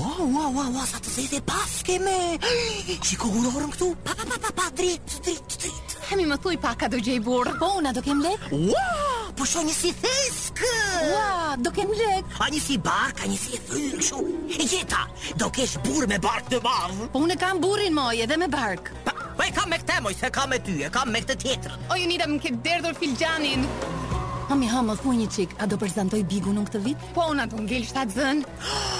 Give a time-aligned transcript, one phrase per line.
[0.00, 2.14] Ua, ua, ua, ua, sa të zezë e paske me
[3.04, 3.88] Që këtu?
[4.04, 7.18] Pa, pa, pa, pa, pa, drit, drit, drit Hemi më thuj pa, ka do gjej
[7.20, 8.46] burë Po, una do kem lek?
[8.54, 8.86] Ua,
[9.36, 10.70] po shonë një si theskë
[11.10, 11.26] Ua,
[11.60, 14.24] do kem lek A një si bark, a një si thyrë shu
[14.54, 15.02] E jeta,
[15.42, 18.88] do kesh burë me bark të madh Po, une kam burin moj edhe me bark
[19.04, 21.20] Pa, pa po, e kam me këte moj, se kam me ty, e kam me
[21.26, 23.68] këte tjetër O, ju nida më këtë derdhur filxanin
[24.48, 27.06] Hami, ha, më thuj një qik, a do përzantoj bigu nuk të vit?
[27.14, 28.98] Po, una do ngell shtatë zënë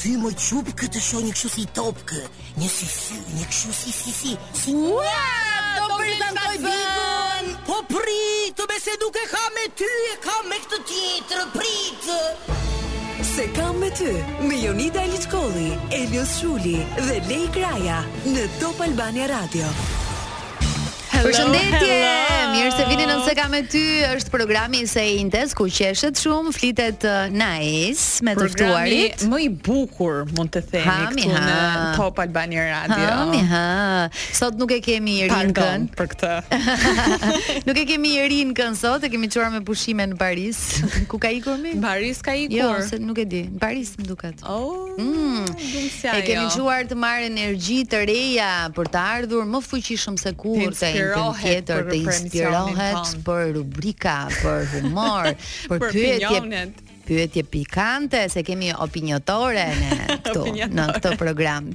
[0.00, 2.22] ty më qupë këtë shoj një këshu si topkë
[2.60, 4.32] Një si si, një këshu si si si
[4.62, 5.12] Si një
[5.80, 10.80] Do prezentoj bigun Po pritë, me se duke ka me ty E ka me këtë
[10.92, 12.20] tjetër, pritë
[13.34, 14.10] Se kam me ty
[14.48, 15.68] Me Jonida Elitkoli,
[16.00, 16.78] Elios Shuli
[17.08, 19.70] Dhe Lej Kraja Në Top Albania Radio
[21.16, 21.96] Përshëndetje,
[22.52, 26.50] mirë se vini nëse kam me ty, është programi se i intes ku qeshet shumë,
[26.52, 28.98] flitet uh, nice me të Programi
[29.30, 31.54] më i bukur, mund të themi, këtu në
[31.96, 33.06] Top Albania Radio.
[33.06, 33.68] Ha, mi ha,
[34.36, 35.90] sot nuk e kemi i rinë kënë.
[35.96, 36.32] Për këtë.
[37.70, 40.60] Nuk e kemi i rinë kënë sot, e kemi çuar me pushime në Paris.
[41.10, 41.74] Ku ka i mi?
[41.82, 44.44] Paris ka i Jo, se nuk e di, në Paris më duket.
[44.44, 45.48] Oh, mm.
[45.56, 46.20] dukësja jo.
[46.20, 50.76] E kemi qëra të marë energji të reja për të ardhur, më fuqishëm se kur
[50.76, 55.28] të inspirohet për të inspirohet për rubrika për humor,
[55.70, 56.66] për pyetje
[57.06, 60.42] pyetje pikante se kemi opinjotore ne këtu
[60.74, 61.68] në këtë program.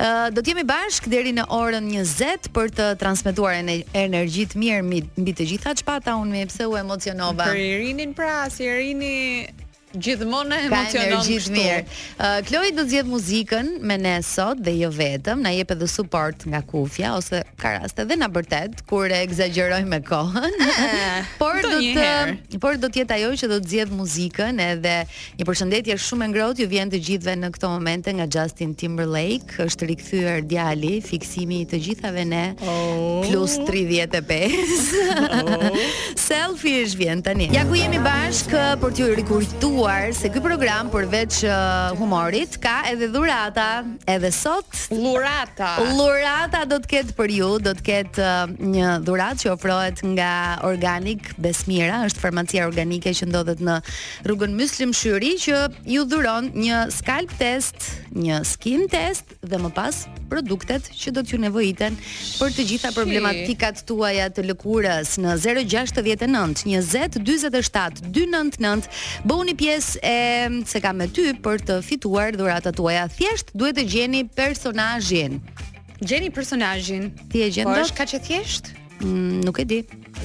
[0.00, 4.86] Ë do të jemi bashkë deri në orën 20 për të transmetuar energji të mirë
[4.88, 7.50] mbi të gjitha çfarë unë më pse u emocionova.
[7.52, 9.12] Për Irinin pra, si Irini
[10.02, 11.52] gjithmonë emocionon kështu.
[11.52, 11.80] Ka mirë.
[11.84, 15.88] Uh, Kloi do të zgjedh muzikën me ne sot dhe jo vetëm, na jep edhe
[15.90, 20.58] support nga kufja ose ka raste dhe na bërtet kur e egzagjerojmë me kohën.
[21.42, 24.96] por do të por do të jetë ajo që do të zgjedh muzikën edhe
[25.38, 29.58] një përshëndetje shumë e ngrohtë ju vjen të gjithëve në këto momente nga Justin Timberlake,
[29.64, 33.24] është rikthyer djali, fiksimi i të gjithave ne oh.
[33.28, 34.62] plus 35.
[34.74, 35.88] Selfie
[36.54, 37.48] Selfish vjen tani.
[37.54, 39.83] Ja ku jemi bashkë për t'ju rikujtuar
[40.16, 43.84] se ky program përveç uh, humorit ka edhe dhurata.
[44.08, 45.74] Edhe sot dhurata.
[45.92, 50.30] Dhurata do të ketë për ju, do të ketë uh, një dhuratë që ofrohet nga
[50.64, 53.76] Organic Besmira, është farmacia organike që ndodhet në
[54.24, 55.60] rrugën Myslim Shyri që
[55.96, 57.84] ju dhuron një scalp test,
[58.16, 61.92] një skin test dhe më pas produktet që do t'ju nevojiten
[62.40, 68.90] për të gjitha problematikat tuaja të lëkurës në 069 20 47 299
[69.28, 69.72] bëhu një pjesë
[70.02, 73.08] e se kam me ty për të fituar dhuratat tuaja.
[73.10, 75.40] Thjesht duhet të gjeni personazhin.
[75.98, 77.08] Gjeni personazhin.
[77.32, 78.70] Ti e gjen Po është kaq e thjesht?
[79.02, 79.78] Mm, nuk e di.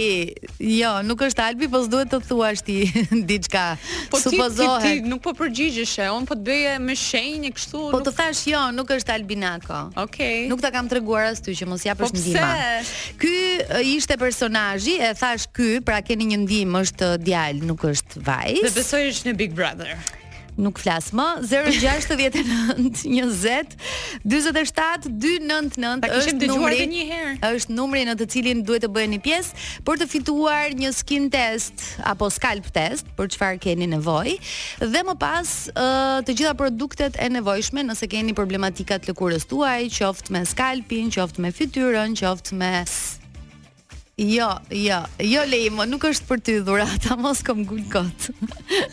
[0.60, 2.76] jo, nuk është Albi, po s'duhet të thuash ti
[3.30, 3.64] diçka.
[4.12, 4.84] Po Supozohet.
[4.84, 7.86] Ti, ti, ti nuk po përgjigjesh, on po të bëje me shenjë kështu.
[7.94, 8.06] Po nuk...
[8.10, 9.80] të thash jo, nuk është Albi Nako.
[10.04, 10.04] Okej.
[10.04, 10.44] Okay.
[10.52, 12.44] Nuk ta kam treguar as ty që mos japësh ndihmë.
[12.44, 13.18] Po pse?
[13.24, 18.64] Ky ishte personazhi, e thash ky, pra keni një ndihmë, është djal, nuk është vajzë.
[18.68, 19.96] Dhe besoj është në Big Brother.
[20.58, 23.78] Nuk flas më 069 20 47
[24.26, 26.16] 299 është numri.
[26.18, 27.36] Është dëgjuar edhe një herë.
[27.54, 31.86] Është numri në të cilin duhet të bëheni pjesë për të fituar një skin test
[32.14, 34.34] apo scalp test, për çfarë keni nevojë,
[34.82, 35.54] dhe më pas
[36.26, 41.46] të gjitha produktet e nevojshme, nëse keni problematika të lëkurës tuaj, qoftë me scalpin, qoftë
[41.46, 42.74] me fytyrën, qoftë me
[44.20, 48.32] Jo, jo, jo Leimo, nuk është për ty dhurata, mos kom gull kot.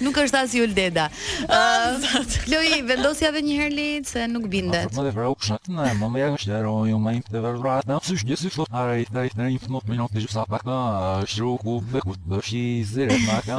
[0.05, 1.07] nuk është as jul deda.
[1.49, 2.19] Ëh,
[2.53, 4.91] uh, vendosja edhe një herë lejt se nuk bindet.
[4.93, 7.41] Po më vepra u kushat, na më më jaqësh dhe roj u më im të
[7.47, 7.88] vërtet.
[7.88, 10.76] Na sush jesi sot harë, da i tani fmo më nuk dëgjosa pa ka,
[11.25, 12.05] shru ku be
[12.85, 13.59] zero ma ka,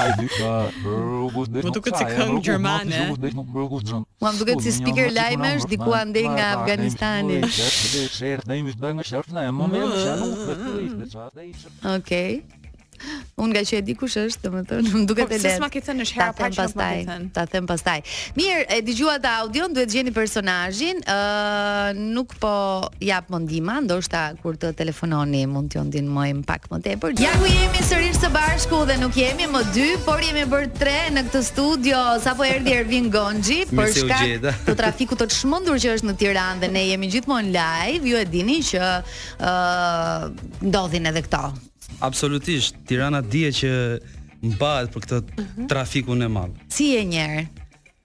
[0.00, 0.32] ai di
[0.80, 1.60] ru ku të.
[1.60, 3.04] Po duket si këngë gjermane.
[3.12, 3.78] Nuk më ku
[4.16, 7.42] Po duket si speaker lajmesh diku andej nga Afganistani.
[7.52, 10.52] Shërt, të më bëngë shërt, na më më jaqësh.
[10.56, 11.52] Mm.
[11.84, 12.44] Okay.
[13.40, 15.44] Unë nga që e di kush është, do më të në më duke të lehtë.
[15.44, 17.30] Po, s'ma ma thënë është hera pa që pastaj, më thënë.
[17.36, 17.96] Ta them pastaj.
[18.38, 22.52] Mirë, e digjua të audion, duhet gjeni personajin, uh, nuk po
[23.04, 27.16] japë mëndima, ndoshta kur të telefononi mund të ndinë më im pak më tepër.
[27.24, 30.96] Ja ku jemi sërish së bashku dhe nuk jemi më dy, por jemi bërë tre
[31.18, 34.22] në këtë studio, sa po erdi Ervin Gonji, për shka
[34.70, 38.20] të trafiku të të shmëndur që është në Tiran dhe ne jemi gjithmonë live, ju
[38.22, 41.46] e dini që uh, ndodhin edhe këto
[42.02, 43.70] Absolutisht, Tirana dije që
[44.44, 45.66] mbahet për këtë mhm.
[45.70, 46.56] trafikun e madh.
[46.72, 47.44] Si e njerë?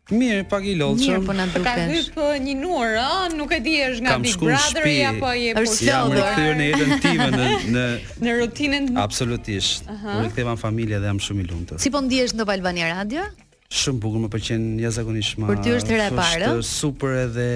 [0.09, 1.19] Mirë, pak i lodhshëm.
[1.19, 1.65] Mirë, po na dukesh.
[1.68, 5.51] Ka hyrë po një nur, ëh, nuk e di është nga Big Brother apo je
[5.53, 5.62] po.
[5.68, 7.83] Është jam rikthyer në jetën time në në
[8.25, 8.89] në rutinën.
[9.06, 9.86] Absolutisht.
[9.86, 10.42] Unë -huh.
[10.50, 11.77] në familje dhe jam shumë i lumtur.
[11.83, 13.27] Si po ndihesh në Albania Radio?
[13.69, 15.45] Shumë bukur, më pëlqen jashtëzakonisht.
[15.45, 16.53] Për ty është hera e parë.
[16.57, 17.47] Është super edhe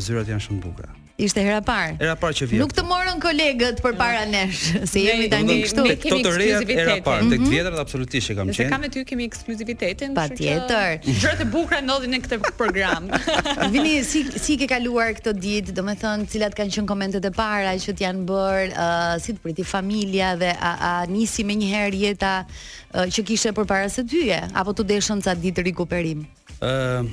[0.00, 0.96] zyrat janë shumë bukura.
[1.20, 1.96] Ishte hera parë.
[2.00, 2.60] Era parë që vjen.
[2.64, 5.84] Nuk të morën kolegët përpara nesh, se jemi tani këtu.
[5.84, 6.72] Ne kemi ekskluzivitet.
[6.80, 7.50] Era parë tek mhm.
[7.52, 10.14] vjetrat absolutisht e kam se Ne kemi ty kemi ekskluzivitetin.
[10.16, 10.96] Patjetër.
[11.04, 13.10] Gjërat e bukura ndodhin në këtë program.
[13.76, 17.94] Vini si si ke kaluar këtë ditë, domethënë cilat kanë qenë komentet e para që
[18.00, 23.04] t'janë bër, uh, si të priti familja dhe a, a nisi më njëherë jeta uh,
[23.04, 26.24] që kishte përpara së dyje, apo tu deshën ca ditë rikuperim.
[26.62, 27.12] Ëh uh,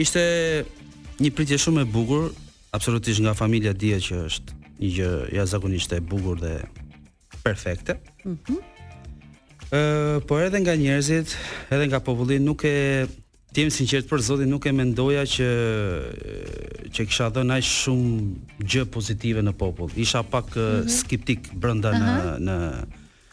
[0.00, 0.20] Ishte
[1.20, 2.30] një pritje shumë e bukur,
[2.72, 6.54] absolutisht nga familja dje që është një gjë jashtëzakonisht e bukur dhe
[7.44, 7.98] perfekte.
[8.26, 8.58] Mhm.
[10.28, 11.30] por edhe nga njerëzit,
[11.72, 13.06] edhe nga populli nuk e
[13.56, 15.46] tiem sinqert për Zotin nuk e mendoja që
[16.92, 19.88] që kisha dhënë aq shumë gjë pozitive në popull.
[19.96, 20.88] Isha pak mm -hmm.
[20.98, 22.56] skeptik brenda në në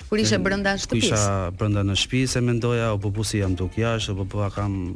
[0.10, 1.04] Kur ishe brenda shtëpisë.
[1.12, 4.30] Isha brenda në shtëpi, se mendoja, o bubu po, po, jam duk jashtë, o bubu
[4.40, 4.96] po, kam mm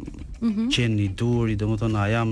[0.50, 0.68] -hmm.
[0.74, 2.30] qenë një duri, dhe më thonë, a jam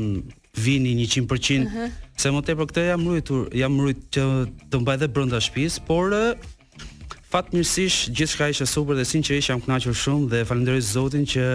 [0.53, 1.91] vini 100% uh -huh.
[2.17, 4.23] se më tepër këtë jam rritur, jam rrit që
[4.69, 6.11] të mbaj dhe brenda shtëpisë, por
[7.31, 11.45] fatmirësisht gjithçka ishte super dhe sinqerisht jam kënaqur shumë dhe falenderoj Zotin që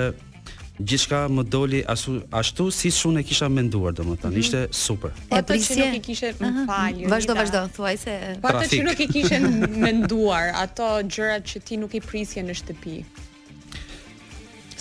[0.89, 4.43] gjithçka më doli ashtu, ashtu si shumë e kisha menduar, domethënë, mm -hmm.
[4.45, 5.11] ishte super.
[5.29, 8.13] Po Ato që nuk i kishe më Vazhdo, vazhdo, thuaj se
[8.43, 9.39] Po ato që nuk i kishe
[9.87, 10.85] menduar, ato
[11.15, 12.99] gjërat që ti nuk i prisje në shtëpi.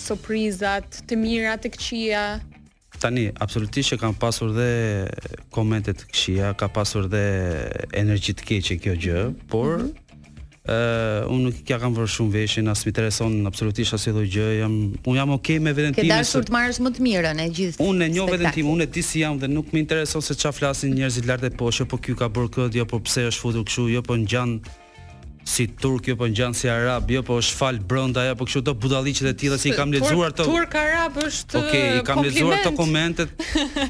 [0.06, 2.24] Surprizat, të mira të këqija,
[3.00, 4.68] tani absolutisht që kanë pasur dhe
[5.54, 7.24] komente të ka pasur dhe
[8.00, 9.22] energji të keqe kjo gjë,
[9.52, 10.02] por mm -hmm
[10.66, 14.48] uh, unë nuk ja kam vërë shumë veshin, as më intereson absolutisht as çdo gjë.
[14.58, 14.72] Jam
[15.06, 16.06] unë jam okay me veten time.
[16.08, 17.76] Ke dashur të marrësh më të mirën e gjithë.
[17.88, 20.34] Unë e njoh veten time, unë e ti si jam dhe nuk më intereson se
[20.40, 23.20] çfarë flasin njerëzit lart e poshtë, jo po ky ka bërë këtë, jo po pse
[23.30, 24.50] është futur këshu, jo po ngjan
[25.46, 28.62] si turk jo po ngjan si arab jo po është fal brenda apo jo kështu
[28.66, 32.72] do budalliqet e tilla si kam lexuar të turk arab është i kam lexuar të
[32.74, 33.44] komentet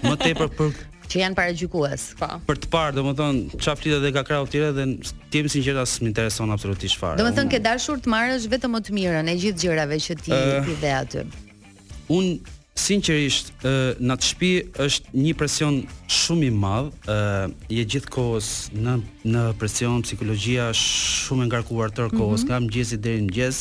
[0.05, 0.77] më tepër për
[1.07, 2.05] që janë paragjykues.
[2.19, 2.27] Po.
[2.49, 4.89] Për të parë, domethën çfarë flitet dhe ka krau tjera dhe
[5.31, 7.15] ti jemi sinqert as më intereson absolutisht fare.
[7.23, 10.77] Domethën ke dashur të marrësh vetëm më të mirën e gjithë gjërave që ti i
[10.83, 11.23] dhe aty.
[12.11, 13.71] Unë Sinqerisht, ë
[14.05, 14.49] në atë shtëpi
[14.85, 15.79] është një presion
[16.13, 18.97] shumë i madh, ë je gjithkohës në
[19.33, 22.51] në presion psikologjia shumë e ngarkuar tërë kohës, mm -hmm.
[22.51, 23.57] nga mëngjesi deri në mëngjes.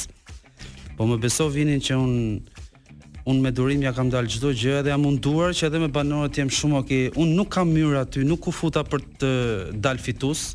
[0.98, 2.14] Po më beso vinin që un
[3.26, 6.38] un me durim ja kam dalë çdo gjë dhe jam munduar që edhe me banorët
[6.38, 7.10] jam shumë okay.
[7.16, 9.30] Un nuk kam myrë aty, nuk u futa për të
[9.82, 10.54] dal fitus.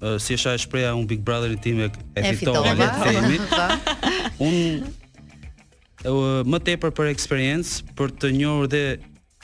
[0.00, 1.80] Ë si është shpreha un Big Brotherit tim
[2.16, 2.96] e fitova vetë.
[4.38, 4.44] Po.
[4.44, 4.84] Un
[6.02, 8.82] më tepër për eksperiencë, për të njohur dhe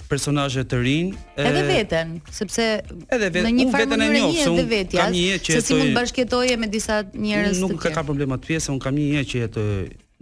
[0.08, 2.68] personazhe të rinj, edhe veten, sepse
[3.12, 5.52] edhe vetë, në një farë veten e njoh, se unë vetë, kam një jetë që
[5.58, 7.72] se si mund të bashkëtoje me disa njerëz të tjerë.
[7.74, 9.64] Nuk ka ka problem atë pjesë, unë kam një jetë që jetë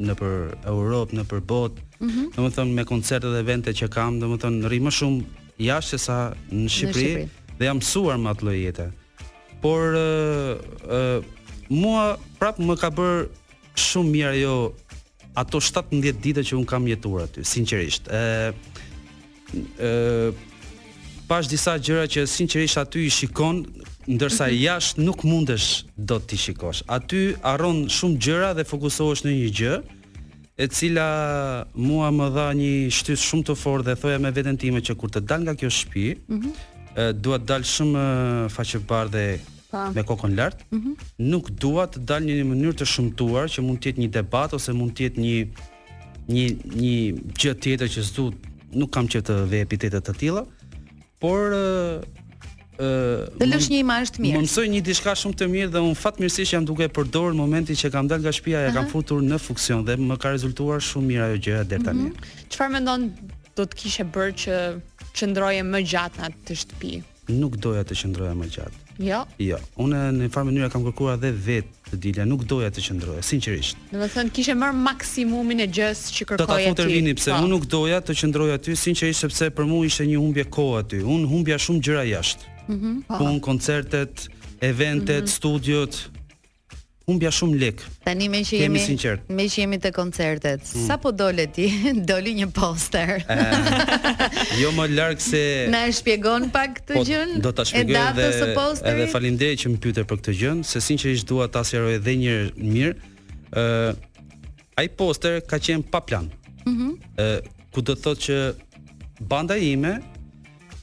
[0.08, 0.34] në për
[0.72, 1.84] Europë, në për botë.
[2.02, 2.26] Mm -hmm.
[2.34, 5.22] Domethënë me koncertet dhe eventet që kam, domethënë rri më shumë
[5.68, 6.18] jashtë se sa
[6.52, 7.28] në Shqipëri
[7.58, 8.86] dhe jam mësuar me atë lloj jete.
[9.62, 10.54] Por ë uh,
[10.90, 11.18] uh,
[11.68, 13.28] mua prap më ka bër
[13.74, 14.72] shumë mirë ajo
[15.36, 18.08] ato 17 ditë që un kam jetuar aty, sinqerisht.
[18.08, 18.54] ë
[19.78, 20.30] ë
[21.28, 23.62] pas disa gjëra që sinqerisht aty i shikon,
[24.16, 24.58] ndërsa mhm.
[24.64, 26.84] jashtë nuk mundesh do t'i shikosh.
[26.96, 29.74] Aty aron shumë gjëra dhe fokusohesh në një gjë
[30.62, 31.08] e cila
[31.74, 35.10] mua më dha një shtys shumë të fortë dhe thoja me veten time që kur
[35.10, 37.20] të dal nga kjo shtëpi, ë mm -hmm.
[37.24, 37.98] dua të dal shumë
[38.56, 38.78] faqe
[39.14, 39.26] dhe
[39.94, 40.96] me kokën lart, mm -hmm.
[41.28, 44.52] nuk dua të dal në një mënyrë të shëmtuar që mund të jetë një debat
[44.56, 45.38] ose mund të jetë një
[46.36, 46.44] një
[46.82, 46.94] një
[47.40, 48.24] gjë tjetër që s'du
[48.80, 50.42] nuk kam që të ve epitetet të tilla,
[51.20, 51.64] por ë
[53.40, 54.34] Të lësh një imazh të mirë.
[54.36, 57.72] Më mësoj një diçka shumë të mirë dhe un fatmirësisht jam duke përdorur në momentin
[57.82, 61.06] që kam dal nga shtëpia, e kam futur në funksion dhe më ka rezultuar shumë
[61.10, 62.02] mirë ajo gjëja deri tani.
[62.02, 62.14] Mhm.
[62.52, 62.72] Çfarë mm -hmm.
[62.72, 63.00] mendon
[63.58, 64.54] do të kishe bërë që
[65.16, 66.92] qëndroje më gjatë në atë shtëpi?
[67.40, 68.78] Nuk doja të qëndroja më gjatë.
[68.98, 69.24] Jo.
[69.42, 69.58] Jo.
[69.82, 73.24] Unë në një farë mënyrë kam kërkuar edhe vetë të dilja, nuk doja të qëndroja,
[73.28, 73.76] sinqerisht.
[73.92, 76.46] Do të thënë kishe marr maksimumin e gjës që kërkoja ti.
[76.46, 77.40] Do ta futë vini pse po.
[77.44, 81.02] unë nuk doja të qëndroja aty, sinqerisht sepse për mua ishte një humbje kohë aty.
[81.04, 82.52] Unë humbja shumë gjëra jashtë.
[82.66, 82.84] Mhm.
[82.86, 83.46] Mm Pun po.
[83.50, 84.28] koncertet,
[84.60, 85.36] eventet, mm -hmm.
[85.36, 86.00] studiot,
[87.06, 87.82] humbja shumë lek.
[88.02, 89.28] Tani me që jemi sinqert.
[89.30, 90.86] Me që jemi te koncertet, mm.
[90.88, 91.68] sa po dole ti,
[92.08, 93.12] doli një poster.
[93.22, 97.36] E, eh, jo më larg se Na e shpjegon pak këtë po, gjën.
[97.44, 99.06] Do ta shpjegoj edhe së posteri.
[99.28, 102.96] Edhe që më pyete për këtë gjën, se sinqerisht dua ta sqaroj edhe një mirë.
[102.96, 104.04] ë uh, eh,
[104.76, 106.26] Ai poster ka qenë pa plan.
[106.66, 106.74] Mhm.
[106.74, 109.94] Mm ë uh, eh, ku do të thotë që banda ime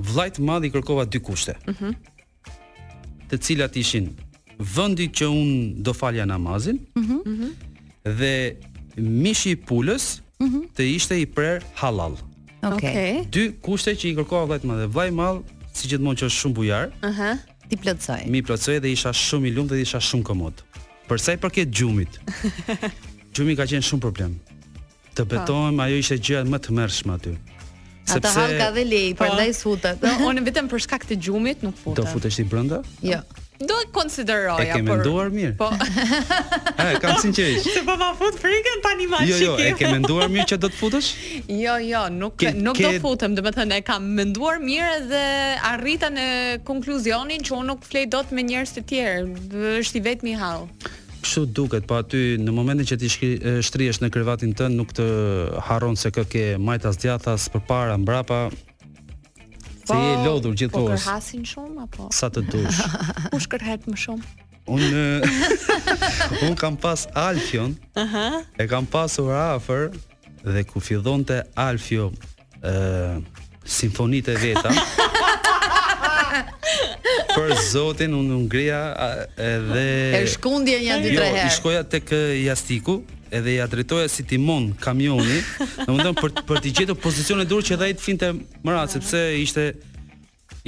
[0.00, 1.56] vllajt madh i kërkova dy kushte.
[1.72, 1.96] Mhm.
[3.28, 4.06] të cilat ishin
[4.76, 5.50] vendi që un
[5.84, 6.78] do falja namazin.
[6.96, 7.16] Mhm.
[7.24, 7.52] Mm
[8.18, 8.54] dhe
[8.96, 10.60] mishi i pulës mhm.
[10.76, 12.14] të ishte i prer halal.
[12.62, 12.90] Okej.
[12.90, 13.12] Okay.
[13.34, 15.42] Dy kushte që i kërkova vllajt madh, vllaj madh,
[15.76, 16.86] si gjithmonë që është shumë bujar.
[17.00, 17.08] Aha.
[17.08, 17.58] Uh -huh.
[17.68, 18.20] Ti plotsoj.
[18.32, 20.54] Mi plotsoj dhe isha shumë i lumtur dhe isha shumë komod.
[21.08, 22.12] Për sa i përket gjumit.
[23.34, 24.40] gjumi ka qenë shumë problem
[25.18, 25.34] të po.
[25.34, 27.36] betohem, ajo ishte gjëja më të mërshme aty.
[28.08, 30.00] Sepse ata ka dhe lej, po, prandaj sutet.
[30.04, 32.00] No, Unë vetëm për shkak të gjumit nuk futa.
[32.02, 32.78] Do futesh i brenda?
[33.04, 33.18] Jo.
[33.58, 34.70] Do e konsideroja por.
[34.70, 35.56] E ke nduar mirë.
[35.58, 35.66] Po.
[35.74, 37.66] Ha, e kam sinqerisht.
[37.74, 39.40] Se po ma fut frikën tani më shikoj.
[39.42, 41.10] Jo, jo, e ke menduar mirë që do të futesh?
[41.64, 42.86] Jo, jo, nuk ke, nuk ke...
[42.86, 45.24] do futem, domethënë e kam menduar mirë dhe
[45.74, 46.26] arrita në
[46.68, 49.44] konkluzionin që unë nuk flej dot me njerëz të tjerë.
[49.82, 50.66] Është i vetmi hall
[51.28, 55.04] kështu duket, po aty në momentin që ti shtrihesh në krevatin tënd nuk të
[55.68, 58.48] harron se kë ke majtas djathas përpara, mbrapa.
[58.48, 58.52] Po,
[59.88, 60.96] se je po, lodhur gjithkohës.
[60.96, 62.08] Po kërhasin shumë apo?
[62.16, 62.80] Sa të dush.
[63.34, 64.32] Kush kërhet më shumë?
[64.72, 64.86] Un
[66.48, 67.76] un kam pas Alfion.
[67.96, 68.04] Aha.
[68.04, 68.64] Uh -huh.
[68.64, 69.90] E kam pasur afër
[70.44, 72.10] dhe ku fillonte Alfio,
[72.62, 73.16] ë uh,
[73.64, 74.72] simfonitë e veta
[77.32, 78.78] për zotin unë ngrija
[79.36, 79.84] edhe
[80.20, 81.42] e shkundje një dy tre herë.
[81.42, 82.12] Jo, i shkoja tek
[82.44, 82.98] Jastiku
[83.34, 85.40] edhe ja drejtoja si timon kamioni,
[85.84, 88.32] domethënë për për të gjetur pozicionin e dur që ai të flinte
[88.64, 89.68] më rad sepse ishte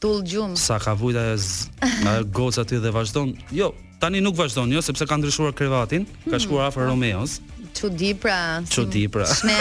[0.00, 0.56] tull gjumë.
[0.56, 3.34] Sa ka vujt ajo goca aty dhe vazhdon.
[3.54, 3.70] Jo,
[4.02, 6.44] tani nuk vazhdon, jo, sepse ka ndryshuar krevatin, ka hmm.
[6.46, 7.38] shkuar afër Romeos.
[7.76, 8.38] Çudi pra.
[8.68, 9.28] Çudi pra.
[9.46, 9.58] Ne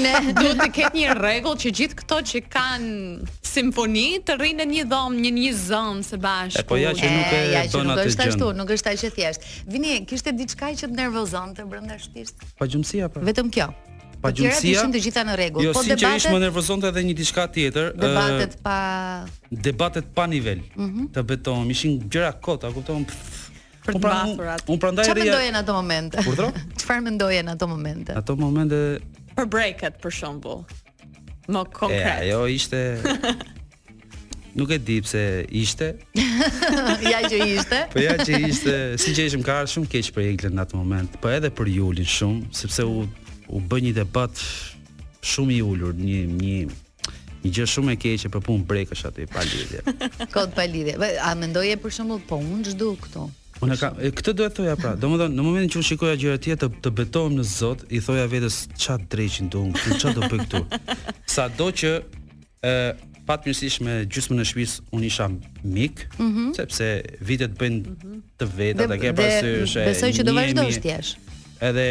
[0.00, 4.70] ne duhet të ketë një rregull që gjithë këto që kanë simfoni të rrinë në
[4.70, 6.62] një dhomë, një një zonë së bashku.
[6.62, 7.86] E po ja që nuk e, ja, bën atë gjë.
[7.92, 9.52] Nuk është ashtu, nuk është aq e thjeshtë.
[9.76, 12.50] Vini, kishte diçka që të nervozonte brenda shtëpisë?
[12.60, 13.26] Pa gjumësia pra.
[13.28, 13.68] Vetëm kjo
[14.22, 14.60] pa gjumësia.
[14.60, 15.64] Gjithë janë të gjitha në rregull.
[15.64, 15.92] Jo, po debatet.
[15.92, 17.90] Jo, sigurisht më nervozonte edhe një diçka tjetër.
[18.00, 18.76] Debatet pa
[19.50, 20.62] debatet pa nivel.
[20.76, 21.10] Mm -hmm.
[21.16, 23.06] Të betohem, ishin gjëra kota, kupton?
[23.86, 24.66] Për të pra- mbathur atë.
[24.72, 25.14] Un prandaj rija.
[25.14, 26.16] Çfarë mendojnë ato momente?
[26.24, 26.46] Kurdo?
[26.80, 28.12] Çfarë mendojnë ato momente?
[28.12, 28.98] Ato momente
[29.36, 30.60] për breakat për shembull.
[31.48, 32.06] Më konkret.
[32.06, 32.76] Ja, jo, ishte
[34.54, 35.94] Nuk e di pse ishte.
[37.12, 37.78] ja që ishte.
[37.92, 41.28] Po ja që ishte, sinqerisht më ka shumë keq për Eglën në atë moment, po
[41.28, 43.06] edhe për Julin shumë, sepse u
[43.52, 44.42] u bë një debat
[45.26, 46.60] shumë i ulur, një një
[47.40, 49.80] një gjë shumë e keqe për punë brekësh aty pa lidhje.
[50.34, 50.96] Kot pa lidhje.
[51.24, 53.22] a mendoje për shembull po unë çdo këtu?
[53.64, 54.92] Unë ka këtë duhet thoya pra.
[54.96, 58.26] Domethënë në momentin që unë shikoja gjëra të tjera të betohem në Zot, i thoya
[58.32, 60.62] vetes ça dreqin do unë, ç'o do bëj këtu.
[61.36, 61.94] Sado që
[62.64, 62.74] ë
[63.28, 65.28] patmirësisht me gjysmën e shtëpis unë isha
[65.64, 66.54] mik, mm -hmm.
[66.56, 66.88] sepse
[67.20, 68.16] vitet bëjnë mhm.
[68.38, 69.74] të veta, ta ke parasysh.
[69.90, 70.88] Besoj që do vazhdosh ti.
[71.60, 71.86] Edhe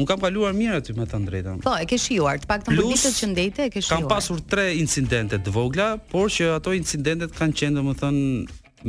[0.00, 1.58] Un kam kaluar mirë aty me të drejtën.
[1.60, 3.98] Po, e ke shijuar, të paktën për ditët që ndejte, e ke shijuar.
[4.06, 8.16] Kam pasur 3 incidente të vogla, por që ato incidentet kanë qenë domethën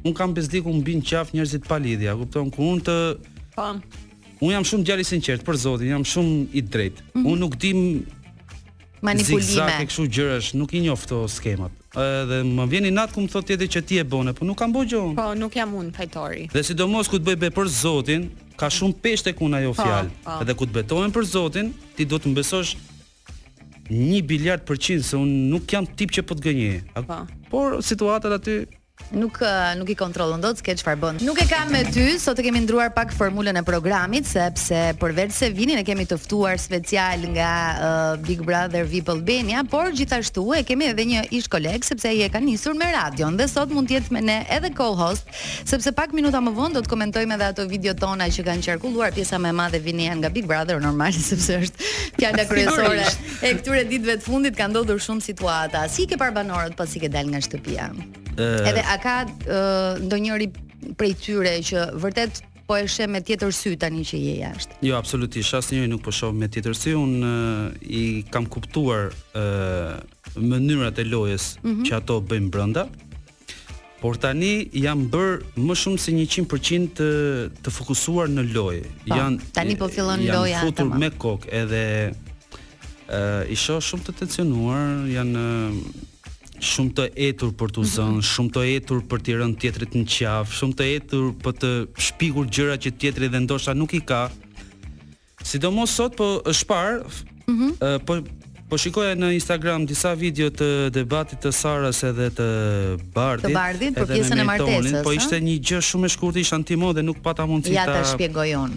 [0.03, 2.49] Un kam bezdiku mbi në qafë njerëzit pa lidhje, kupton?
[2.55, 2.97] Ku un të
[3.55, 3.67] Po.
[4.45, 6.99] Un jam shumë djalë i sinqert, për Zotin, jam shumë i drejtë.
[7.01, 7.29] Mm -hmm.
[7.31, 7.79] Un nuk dim
[9.13, 11.73] Zikzak e këshu gjërësh, nuk i njoftë të skemat.
[11.95, 14.73] Dhe më vjeni natë ku më thotë tjeti që ti e bone, po nuk kam
[14.73, 15.13] bojë gjonë.
[15.19, 16.47] Po, nuk jam unë, fajtori.
[16.53, 18.25] Dhe sidomos, ku të bëjbe për Zotin,
[18.59, 20.13] ka shumë peshte kuna jo po, fjalë.
[20.25, 20.37] Po.
[20.45, 22.73] Edhe ku të betohen për Zotin, ti do të mbesosh
[23.93, 26.81] një biljart për qind se unë nuk jam tip që po të gënje.
[27.05, 27.21] Po.
[27.53, 28.59] Por, situatat aty...
[29.13, 29.35] Nuk
[29.77, 31.17] nuk i kontrollon dot se çfarë bën.
[31.27, 35.31] Nuk e kam me ty, sot e kemi ndruar pak formulën e programit sepse përveç
[35.35, 40.45] se vini ne kemi të ftuar special nga uh, Big Brother VIP Albania, por gjithashtu
[40.57, 43.69] e kemi edhe një ish koleg sepse ai e ka nisur me radion dhe sot
[43.75, 45.29] mund të jetë me ne edhe co-host,
[45.65, 49.13] sepse pak minuta më vonë do të komentojmë edhe ato videot tona që kanë qarkulluar
[49.15, 53.55] pjesa më e madhe vini janë nga Big Brother normal sepse është fjala kryesore e
[53.59, 55.85] këtyre ditëve të fundit ka ndodhur shumë situata.
[55.91, 57.87] Si ke parë banorët pasi po ke dalë nga shtëpia?
[58.35, 58.69] Eh.
[58.69, 60.49] Edhe a ka uh, ndonjëri
[60.99, 64.79] prej tyre që vërtet po e sheh me tjetër sy tani që je jashtë?
[64.83, 66.95] Jo, absolutisht, asnjëri nuk po shoh me tjetër sy.
[66.97, 69.95] Un uh, i kam kuptuar ë uh,
[70.35, 71.85] mënyrat e lojës mhm.
[71.87, 72.85] që ato bëjnë brenda.
[74.01, 77.07] Por tani jam bër më shumë se 100% të,
[77.63, 78.81] të fokusuar në lojë.
[79.05, 80.57] Po, Jan tani po fillon loja.
[80.59, 82.11] Jan futur me kokë edhe ë
[83.07, 84.83] uh, i shoh shumë të tensionuar,
[85.13, 86.03] janë uh,
[86.65, 87.91] shumë të etur për të mhm.
[87.95, 91.71] zënë, shumë të etur për të rënë tjetrit në qafë, shumë të etur për të
[92.07, 94.23] shpikur gjëra që tjetri dhe ndosha nuk i ka.
[95.51, 97.99] Sidomos sot po është parë, mm -hmm.
[98.07, 98.13] po
[98.69, 102.45] po shikoja në Instagram disa video të debatit të Sarës edhe të
[103.13, 103.45] Bardit.
[103.45, 105.03] Të Bardit për pjesën e martesës.
[105.05, 107.85] Po ishte një gjë shumë e shkurtë, ishte në dhe nuk pata mundësi ta Ja
[107.85, 108.75] ta shpjegoj unë.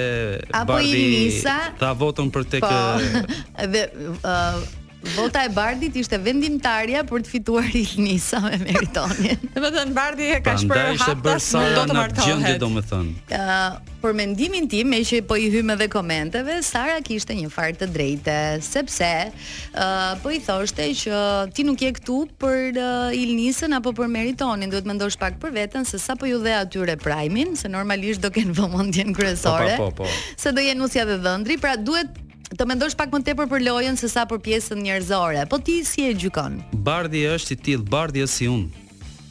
[0.53, 0.53] Bardi.
[0.59, 1.57] Apo Inisa.
[1.81, 3.19] Ta voton për tek po.
[3.73, 3.87] dhe
[4.21, 4.81] uh,
[5.15, 9.41] Volta e Bardit ishte vendimtarja për të fituar Ilnisa me Meritonin.
[9.55, 10.95] Domethënë Bardi e ka shpërhapur.
[10.95, 12.57] ishte bërë sa do të martohet.
[12.61, 13.13] domethënë.
[13.27, 17.75] Ë, për mendimin tim, me që po i hym edhe komenteve, Sara kishte një farë
[17.83, 21.19] të drejtë, sepse ë uh, po i thoshte që
[21.53, 25.85] ti nuk je këtu për uh, Ilnisën apo për Meritonin, duhet mendosh pak për veten
[25.89, 29.75] se sa po ju dhe atyre primin, se normalisht do kenë vëmendjen po, po, kryesore.
[29.79, 30.37] po, po, po.
[30.39, 32.23] Se do jenë usja dhe dhëndri, pra duhet
[32.57, 35.45] të mendosh pak më tepër për lojën sesa për pjesën njerëzore.
[35.49, 36.59] Po ti si e gjykon?
[36.85, 38.67] Bardhi është i tillë, bardhi është si unë.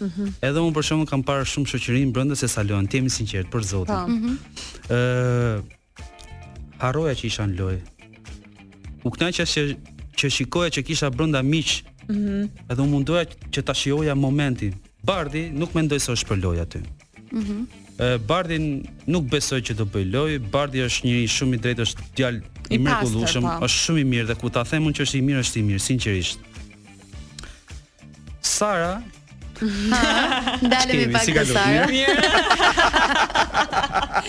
[0.03, 0.31] Mm -hmm.
[0.43, 3.63] Edhe unë për shkakun kam parë shumë shoqërinë brenda se lojën, ti jemi sinqert për
[3.63, 3.95] Zotin.
[3.95, 4.07] Ëh.
[4.07, 4.09] Po.
[4.09, 4.37] Mm -hmm.
[4.91, 5.63] Ë
[6.83, 7.81] harroja që ishan lojë.
[9.05, 9.63] U kënaqja që
[10.19, 11.71] që shikoja që kisha brenda miq.
[11.71, 11.83] Ëh.
[12.09, 12.51] Mm -hmm.
[12.71, 14.75] Edhe unë mundoja që ta shijoja momentin.
[15.05, 16.79] Bardi nuk mendoj se është për lojë aty.
[16.79, 16.85] Ëh.
[17.33, 17.82] Mm -hmm.
[18.27, 18.59] Bardi
[19.07, 20.39] nuk besoj që do bëj lojë.
[20.53, 23.67] Bardi është njëri shumë i drejtë, është djalë i mrekullueshëm, po.
[23.69, 25.83] është shumë i mirë dhe ku ta themun që është i mirë është i mirë
[25.89, 26.49] sinqerisht.
[28.53, 28.93] Sara
[30.73, 31.85] Dalemi pak të Sara.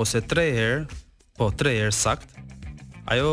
[0.00, 0.98] ose tre herë,
[1.38, 2.28] po tre herë sakt.
[3.12, 3.32] Ajo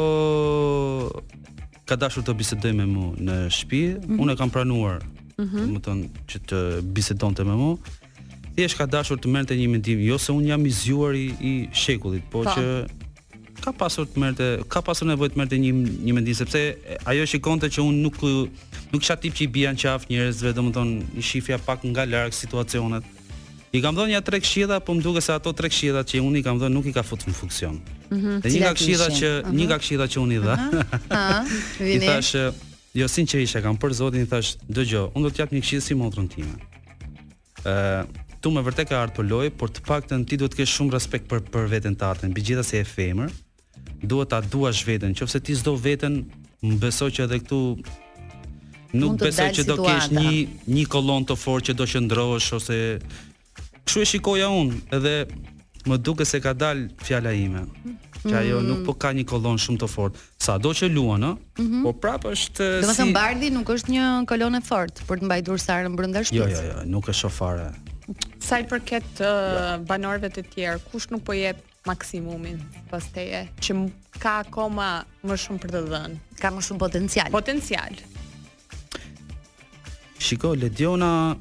[1.89, 4.21] ka dashur të bisedoj me mua në shtëpi, mm -hmm.
[4.23, 5.03] unë e kam pranuar.
[5.37, 5.65] Mm -hmm.
[5.75, 6.59] Do të thonë që të
[6.95, 7.77] bisedonte me mua.
[8.55, 11.15] Ti e ka dashur të mërë të një mendim, jo se unë jam i zhuar
[11.15, 12.53] i, i shekullit, po pa.
[12.53, 12.59] Po.
[12.59, 12.85] që
[13.63, 15.71] ka pasur të merrte, ka pasur nevojë të merrte një
[16.07, 16.61] një mendim sepse
[17.09, 18.19] ajo shikonte që unë nuk
[18.93, 23.05] nuk isha tip që i bian qaf njerëzve, domethën i shifja pak nga larg situacionet.
[23.73, 26.41] I kam dhënë ja tre këshilla, po më duket se ato tre këshilla që unë
[26.41, 27.79] i kam dhënë nuk i ka futur në funksion.
[28.09, 28.19] Mhm.
[28.35, 29.57] Mm dhe një nga këshilla që uh -huh.
[29.57, 30.55] një nga këshilla që unë i dha.
[31.11, 31.45] Ha.
[31.79, 31.95] Vini.
[31.95, 32.35] I thash,
[32.93, 35.85] jo sinqerisht e kam për zotin i thash, dëgjoj, unë do të jap një këshillë
[35.89, 36.53] si motrën time.
[37.65, 37.77] Ë,
[38.41, 40.91] tu më vërtet ke ardhur për lojë, por të paktën ti duhet të kesh shumë
[40.93, 43.25] respekt për për veten tatën, mbi gjithasë e femër.
[43.33, 43.42] Mhm
[44.05, 45.11] duhet ta duash veten.
[45.13, 46.23] Nëse ti s'do veten,
[46.79, 47.59] besoj që edhe këtu
[48.99, 50.29] nuk besoj që do kesh një
[50.77, 52.77] një kolon të fortë që do qëndrosh ose
[53.83, 55.15] kështu e shikoja un, edhe
[55.89, 57.65] më duket se ka dal fjala ime.
[58.23, 58.37] Që mm.
[58.39, 61.81] ajo nuk po ka një kolon shumë të fortë, sado që luan, ë, mm -hmm.
[61.83, 65.59] por prapë është si Domethën Bardhi nuk është një kolon e fortë për të mbajtur
[65.65, 66.63] Sarën brenda shtëpisë.
[66.63, 67.67] Jo, jo, jo, nuk është shofare.
[68.39, 69.27] Sa i përket uh,
[69.89, 72.59] banorëve të tjerë, kush nuk po jep maksimumin
[72.91, 73.75] pas teje, që
[74.21, 76.19] ka akoma më shumë për të dhënë.
[76.39, 77.31] Ka më shumë potencial.
[77.33, 77.97] Potencial.
[80.23, 81.35] Shiko, Lediona,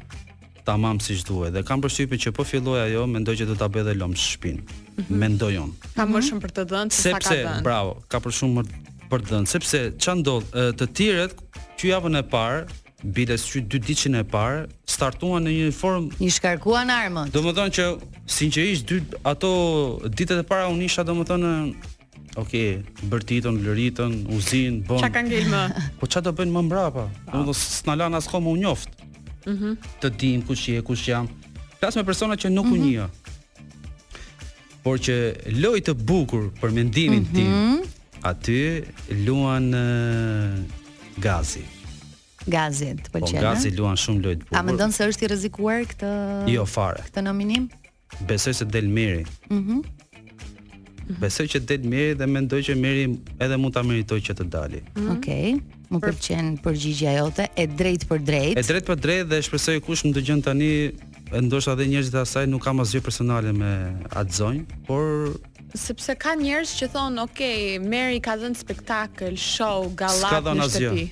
[0.65, 1.53] tamam siç duhet.
[1.55, 4.61] Dhe kam përshtypjen që po filloj ajo, mendoj që do ta bëj dhe lom shpin.
[4.97, 5.19] Mhm.
[5.23, 5.73] Mendoj un.
[5.97, 7.49] Kam më shumë për të dhënë se sa ka dhënë.
[7.49, 8.67] Sepse bravo, ka për shumë
[9.13, 10.39] për të dhënë, sepse ç'a do
[10.79, 11.35] të tiret
[11.79, 12.63] që javën e parë
[13.03, 17.41] Bile së qytë dy ditëshin e parë Startuan në një formë Një shkarkuan armët Do
[17.43, 17.87] më që
[18.31, 19.51] Sin që ishtë dy Ato
[20.07, 22.69] ditët e para Unë isha do më thonë Oke okay,
[23.11, 25.11] Bërtitën, lëritën, uzinë Qa
[25.51, 25.65] më?
[25.99, 29.02] Po qa do bëjnë më mbra Do më thonë së nalan asë u njoftë
[29.47, 29.75] Mhm.
[30.03, 31.29] të dim, kush je, kush jam.
[31.79, 32.73] Flas me persona që nuk mm -hmm.
[32.73, 32.89] u mhm.
[32.89, 33.05] njeh.
[34.83, 35.33] Por që
[35.65, 37.35] loj të bukur për mendimin mm -hmm.
[37.35, 37.83] tim,
[38.23, 38.83] aty
[39.27, 39.71] luan
[41.17, 41.65] gazi.
[42.47, 43.33] Gazi, të po, pëlqen.
[43.35, 43.77] Po gazi eh?
[43.79, 44.59] luan shumë loj të bukur.
[44.59, 46.09] A mendon se është i rrezikuar këtë
[46.55, 47.03] Jo fare.
[47.09, 47.69] Këtë nominim?
[48.29, 49.25] Besoj se del Miri.
[49.51, 49.59] Mhm.
[49.73, 49.83] Mm
[51.21, 53.05] Besoj që del Miri dhe mendoj që Miri
[53.45, 54.81] edhe mund ta amiritoj që të dali.
[54.81, 55.13] Mm -hmm.
[55.17, 55.47] Okej.
[55.53, 55.61] Okay
[55.93, 58.61] më pëlqen përgjigjja jote, e drejtë për drejtë.
[58.61, 60.71] E drejtë për drejtë dhe shpresoj kush më dëgjon tani,
[61.37, 63.73] e ndoshta edhe njerëzit e asaj nuk kam asgjë personale me
[64.21, 65.33] atë zonjë, por
[65.79, 67.41] sepse ka njerëz që thon, "Ok,
[67.93, 71.07] Mary ka dhënë spektakël, show, gala në shtëpi."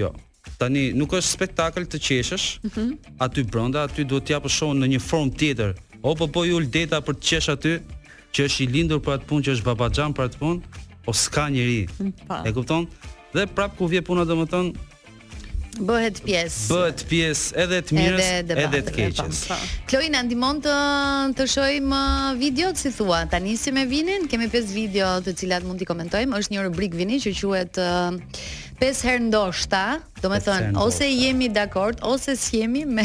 [0.00, 0.12] Jo.
[0.58, 2.46] Tani nuk është spektakël të qeshësh.
[2.62, 2.90] Mm -hmm.
[3.24, 5.70] Aty brenda, aty duhet të japësh show në një formë tjetër.
[6.02, 7.74] O po po ul deta për të qesh aty,
[8.34, 10.62] që është i lindur për atë punë që është babaxhan për atë punë,
[11.08, 11.82] o s'ka njerëj.
[12.00, 12.12] Mm,
[12.48, 12.86] e kupton?
[13.36, 14.70] dhe prap ku vje puna domethën
[15.88, 19.40] bëhet pjesë bëhet pjesë edhe të mirës edhe, debat, edhe të keqes.
[19.50, 19.72] Po, po.
[19.92, 20.76] Kloi na ndihmon të
[21.36, 23.18] të shohim uh, videot si thua.
[23.28, 26.38] Ta nisim me vinin, kemi pesë video të cilat mund t'i komentojmë.
[26.40, 28.38] Është një rubrik vini që quhet uh,
[28.80, 29.82] 5 herë ndoshta,
[30.20, 33.04] do me thënë, ose jemi dakord, ose s'jemi me...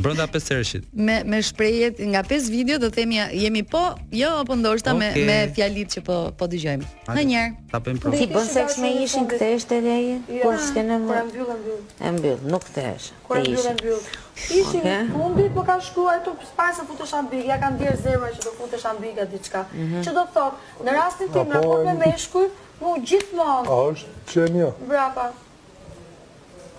[0.00, 0.86] Brënda 5 herë shqit.
[0.96, 3.82] Me, me shprejet nga 5 video, do themi jemi po,
[4.14, 5.26] jo, apo ndoshta okay.
[5.26, 6.88] me, me fjalit që po, po dy gjojmë.
[7.12, 7.52] Në njerë.
[7.74, 10.16] Ta përëm Ti bënë seks me ishin këtë eshte dhe aje?
[10.38, 11.78] Ja, kërë ambyllë, ambyllë.
[12.12, 13.22] Ambyllë, nuk këtë eshe.
[13.28, 14.18] Kërë ambyllë, mbyll.
[14.42, 15.08] Ishin okay.
[15.22, 18.52] umbi, po ka shku ajtu spaj se putesh ambiga, ja kanë djerë zemër që do
[18.56, 19.66] putesh ambiga diqka.
[19.74, 20.02] Mm -hmm.
[20.06, 20.54] Që do thot,
[20.86, 22.46] në rastin tim, në po me meshkuj,
[22.82, 23.68] Mu gjithmonë.
[23.70, 24.72] A është qenia?
[24.88, 25.28] Brapa.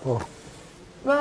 [0.04, 0.18] Po.
[1.04, 1.16] Ba,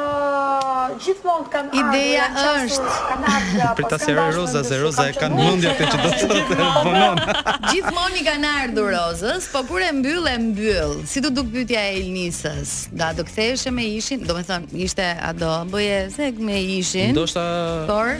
[1.02, 1.86] gjithmonë kanë ardhur.
[1.90, 3.30] Ideja është
[3.80, 7.18] për ta sjellë Roza, se Roza e ka mendjen se çdo të vonon.
[7.72, 10.94] Gjithmonë i kanë ardhur Rozës, po kur e mbyll e mbyll.
[11.10, 12.74] Si do duk pyetja e Elnisës?
[12.98, 14.22] Da do ktheheshe me ishin?
[14.26, 17.10] Do të thon, ishte a do bëje se me ishin?
[17.14, 17.42] Ndoshta
[17.90, 18.14] Por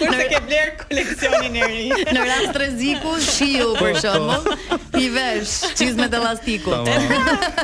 [0.00, 1.86] Kur të ke bler koleksionin e ri.
[2.16, 4.54] Në rast rreziku, shiu për po, shembull,
[4.94, 5.08] ti po.
[5.18, 6.78] vesh çizme të elastiku.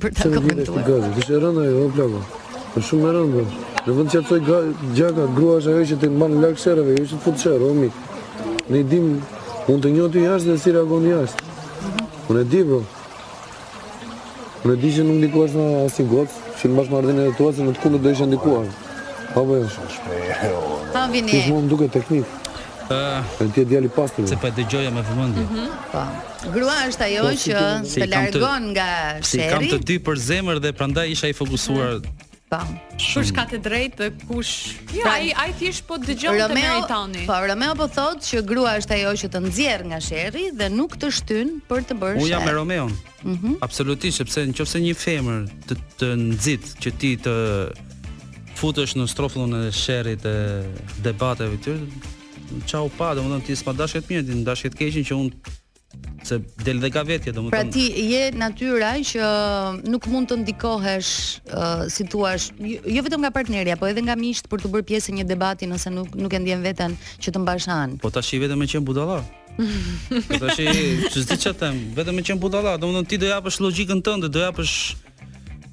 [0.02, 0.85] për ta komentuar.
[0.87, 2.22] Gati, ti shëron ajo, o plaqo.
[2.68, 3.44] Është shumë e rëndë.
[3.87, 4.40] Në vend të çapsoj
[4.98, 7.88] gjaka, grua ajo që të mban lak serave, është të futë serë, omi.
[8.70, 9.07] Ne dim,
[9.70, 11.54] unë të njoti jashtë dhe si reagon jashtë.
[12.28, 12.83] Unë e di, po.
[14.66, 17.64] Unë di që nuk ndikuash në asnjë gotë, që në bashkë mardinë e tua, se
[17.66, 18.68] në të kundë të dojshë ndikuash.
[18.68, 19.14] Jo?
[19.33, 21.07] Pa po, bëjë është.
[21.16, 21.33] vini.
[21.33, 22.38] Ti shmonë duke teknikë.
[22.88, 23.53] Ëh.
[23.53, 24.27] ti e i pastër.
[24.29, 25.40] Se po e dëgjoja me vëmendje.
[25.40, 25.68] Mm -hmm.
[25.90, 26.03] Po.
[26.55, 29.48] Grua është ajo po, që si, të largon nga si, sheri.
[29.48, 32.27] Si kam të dy për zemër dhe prandaj isha i fokusuar mm -hmm.
[32.51, 32.61] Po.
[33.14, 34.55] Kush ka të drejtë dhe kush?
[34.94, 37.27] Jo, pra- ai ai thjesht po dëgjon të meritani.
[37.27, 40.92] Po Romeo po thotë që grua është ajo që të nxjerr nga sherri dhe nuk
[41.01, 42.16] të shtyn për të bërë.
[42.22, 42.92] Unë jam me Romeon.
[43.22, 43.46] Mhm.
[43.48, 47.35] Mm Absolutisht, sepse nëse një femër të të nxit që ti të
[48.59, 50.37] futesh në strofën e sherrit e
[51.07, 52.16] debateve të tjera,
[52.68, 55.54] çau pa, domethënë ti s'ma dashket mirë, ti ndashket keqin që unë
[56.28, 57.52] se del dhe ka domethënë.
[57.52, 59.28] Pra ti je natyra që
[59.92, 61.12] nuk mund të ndikohesh,
[61.52, 64.88] uh, si thua, jo, jo vetëm nga partnerja, po edhe nga miqt për të bërë
[64.92, 67.96] pjesë një debati nëse nuk nuk e ndjen veten që të mbash an.
[68.04, 69.20] Po tash i vetëm me qen budalla.
[70.28, 70.61] po tash
[71.12, 74.44] ç's di ç'a them, vetëm me qen budalla, domethënë ti do japësh logjikën tënde, do
[74.46, 74.76] japësh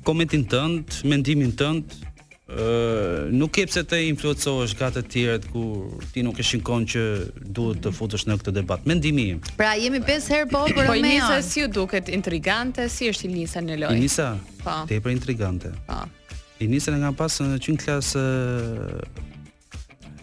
[0.05, 2.03] komentin tënd, mendimin tënd,
[3.35, 5.63] nuk jep se të influencohesh ka të tjerët ku
[6.13, 7.03] ti nuk e shikon që
[7.55, 8.85] duhet të futesh në këtë debat.
[8.85, 9.39] Mendimi im.
[9.57, 10.89] Pra jemi pesë herë po për po, Romeo.
[10.89, 13.97] Po Inisa si ju duket intrigante, si është Inisa në lojë?
[13.97, 14.31] Inisa?
[14.63, 14.83] Po.
[14.89, 15.71] Tepër intrigante.
[15.89, 16.03] Po.
[16.63, 18.25] Inisa nga pas në çin klasë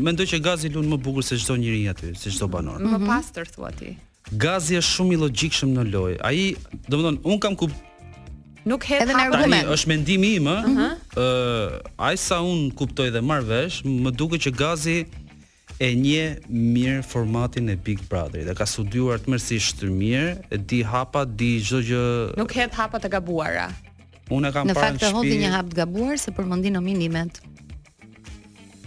[0.06, 2.80] mendoj që Gazi luan më bukur se çdo njeri aty, se çdo banor.
[2.82, 3.06] Më mhm.
[3.10, 3.90] pastër thua ti.
[4.44, 6.18] Gazi është shumë i logjikshëm në lojë.
[6.28, 6.40] Ai,
[6.90, 7.92] domethënë, un kam kuptuar
[8.64, 9.02] Nuk argument.
[9.02, 9.64] edhe në argument.
[9.66, 10.68] Tani, është mendimi im, ëh.
[10.70, 10.94] Mhm.
[11.16, 14.98] Uh ai sa un kuptoj dhe marr vesh, më duket që Gazi
[15.82, 18.44] e një mirë formatin e Big Brother.
[18.46, 22.04] Dhe ka studiuar të mërësi shtër mirë, e di hapa, di zhë gjë...
[22.38, 23.10] Nuk het hapa të
[24.32, 24.72] Unë e kam parë në shpi...
[24.72, 27.42] Në fakt të hodhi një hap të gabuar, se përmëndi në minimet.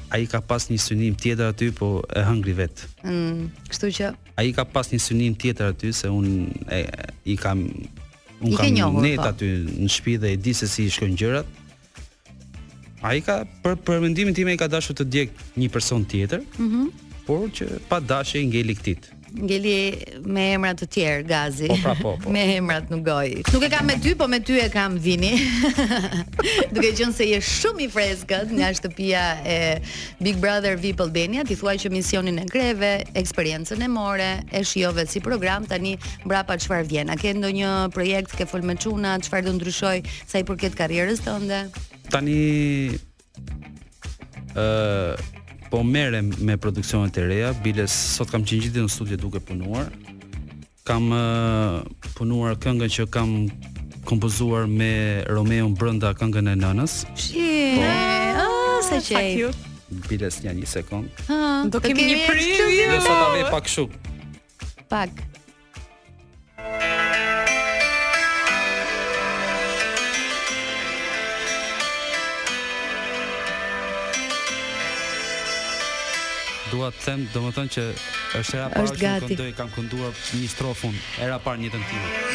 [0.09, 2.87] A i ka pas një synim tjetër aty, po e hëngri vetë.
[3.03, 4.09] Mm, kështu që...
[4.39, 6.79] A i ka pas një synim tjetër aty, se unë
[7.29, 7.67] i kam...
[8.39, 9.29] Unë kam njohur, net po.
[9.29, 9.51] aty
[9.83, 11.53] në shpi dhe e di se si i shkojnë gjërat
[13.05, 16.41] i ka për për mendimin time, i ka dashur të djeg një person tjetër.
[16.61, 16.87] Mhm.
[17.27, 19.03] por që pa dashje ngeli këtit.
[19.35, 19.73] Ngeli
[20.31, 21.67] me emra të tjerë Gazi.
[21.67, 22.29] Po pra po, po.
[22.33, 23.33] Me emrat në goj.
[23.51, 25.33] Nuk e kam me ty, po me ty e kam Vini.
[26.71, 29.57] Duke qenë se je shumë i freskët nga shtëpia e
[30.23, 35.03] Big Brother VIP Albania, ti thuaj që misionin e greve, eksperiencën e more, e shijove
[35.11, 37.11] si program tani mbrapa çfarë vjen?
[37.11, 41.27] A ke ndonjë projekt ke fol me çuna, çfarë do ndryshoj sa i përket karrierës
[41.27, 41.65] tënde?
[41.75, 42.39] Të tani
[44.55, 45.13] ë uh,
[45.67, 49.89] po merrem me produksionet e reja, biles sot kam qenë gjithë në studio duke punuar.
[50.87, 51.81] Kam uh,
[52.15, 53.33] punuar këngën që kam
[54.07, 54.93] kompozuar me
[55.27, 56.97] Romeo brenda këngën e nanës.
[57.19, 59.49] Shi, po, o, sa çej.
[60.07, 61.25] Biles janë një sekond.
[61.67, 62.59] Do kemi një prizë.
[62.93, 64.85] Do sa ta vë pak shumë.
[64.87, 65.23] Pak.
[76.77, 77.83] dua të them, do më thënë që
[78.37, 80.93] është era parë që në këndoj, kam kënduar një strofun,
[81.25, 82.25] era parë një të në tjimë.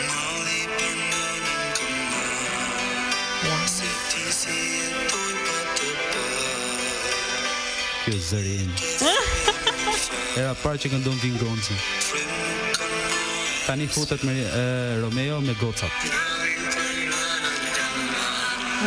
[8.03, 8.71] Kjo zërin.
[10.33, 11.77] Era parë që këndon vinë gronësi.
[13.69, 14.65] Tani futet me e,
[15.05, 16.11] Romeo me gocat.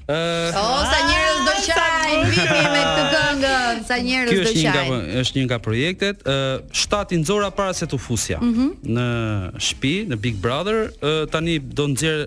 [0.05, 4.51] Uh, oh, sa njerëz do të shajmë me këtë këngën, sa njerëz do të Kjo
[4.51, 8.37] është një është një nga projektet, ë uh, shtati nxora para se të fusja.
[8.45, 8.99] Mm -hmm.
[8.99, 9.07] Në
[9.65, 12.19] shtëpi, në Big Brother, uh, tani do nxjer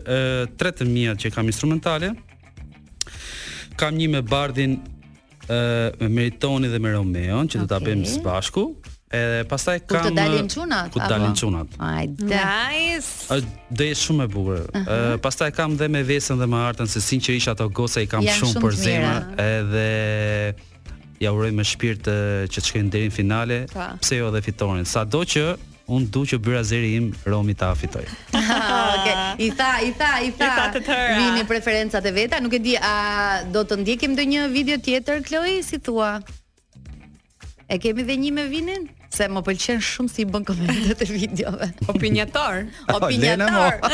[0.50, 2.12] uh, mija që kam instrumentale.
[3.76, 4.74] Kam një me Bardin,
[5.46, 5.56] uh,
[6.02, 7.60] me Meritoni dhe me Romeo, që okay.
[7.62, 8.74] do ta bëjmë së bashku.
[9.10, 10.90] Edhe pastaj kam Ku të dalin çunat?
[10.92, 11.68] Ku të dalin çunat?
[11.80, 12.26] Ajde.
[12.28, 13.28] Nice.
[13.32, 14.58] Është dhe shumë e bukur.
[14.76, 15.18] Uh -huh.
[15.18, 18.40] Pastaj kam dhe me vesën dhe me artën se sinqerisht ato goca i kam shumë,
[18.40, 20.56] shumë, për zemër edhe
[21.20, 22.16] ja uroj me shpirt të,
[22.52, 23.66] që të shkojnë deri në finale,
[24.02, 24.86] pse jo dhe fitoren.
[24.86, 25.56] Sado që
[25.88, 28.04] un du që byrazeri im Romi ta fitoj.
[28.04, 28.44] Okej,
[28.96, 29.36] okay.
[29.38, 30.46] i tha, i tha, i tha.
[30.46, 30.80] I tha të
[31.18, 32.94] Vini preferencat e veta, nuk e di a
[33.54, 36.22] do të ndjekim ndonjë video tjetër Chloe, si thua?
[37.70, 38.84] E kemi dhe një me vinin?
[39.14, 41.66] se më pëlqen shumë si i bën komentet e videove.
[41.94, 42.56] Opinjator,
[43.00, 43.76] opinjator.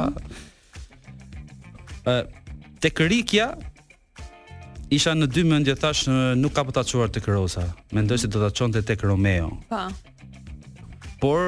[2.07, 2.45] Ë, mm -hmm.
[2.81, 3.55] Tek rikja,
[4.93, 6.05] Isha në dy mendje thash
[6.39, 7.65] nuk ka po ta çuar tek Rosa.
[7.93, 9.49] Mendoj se do ta çonte tek Romeo.
[9.69, 9.89] Pa.
[11.19, 11.19] Po.
[11.23, 11.43] Por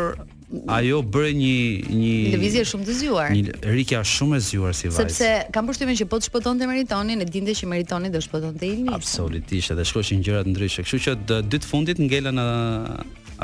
[0.74, 3.34] ajo bëri një një lëvizje shumë të zgjuar.
[3.36, 4.98] Një rikja shumë e zgjuar si vajzë.
[5.02, 8.90] Sepse kam përshtypjen që po të shpëtonte Meritonin, e dinte që Meritoni do shpëtonte Ilmin.
[8.96, 10.82] Absolutisht, edhe shkoshin gjërat ndryshe.
[10.88, 12.48] Kështu që dë, dy të fundit ngela në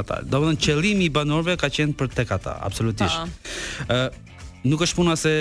[0.01, 0.23] ata.
[0.27, 3.23] Domethënë qëllimi i banorëve ka qenë për tek ata, absolutisht.
[3.23, 3.91] Po.
[3.93, 4.34] Ëh,
[4.69, 5.33] nuk është puna se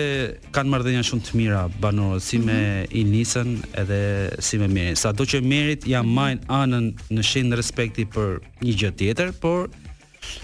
[0.54, 2.90] kanë marrëdhënia shumë të mira banorët si me mhm.
[3.04, 4.00] Inisën edhe
[4.44, 5.00] si me Merit.
[5.00, 6.14] Sado që Merit ja mhm.
[6.18, 9.70] majn anën në shenjë respekti për një gjë tjetër, por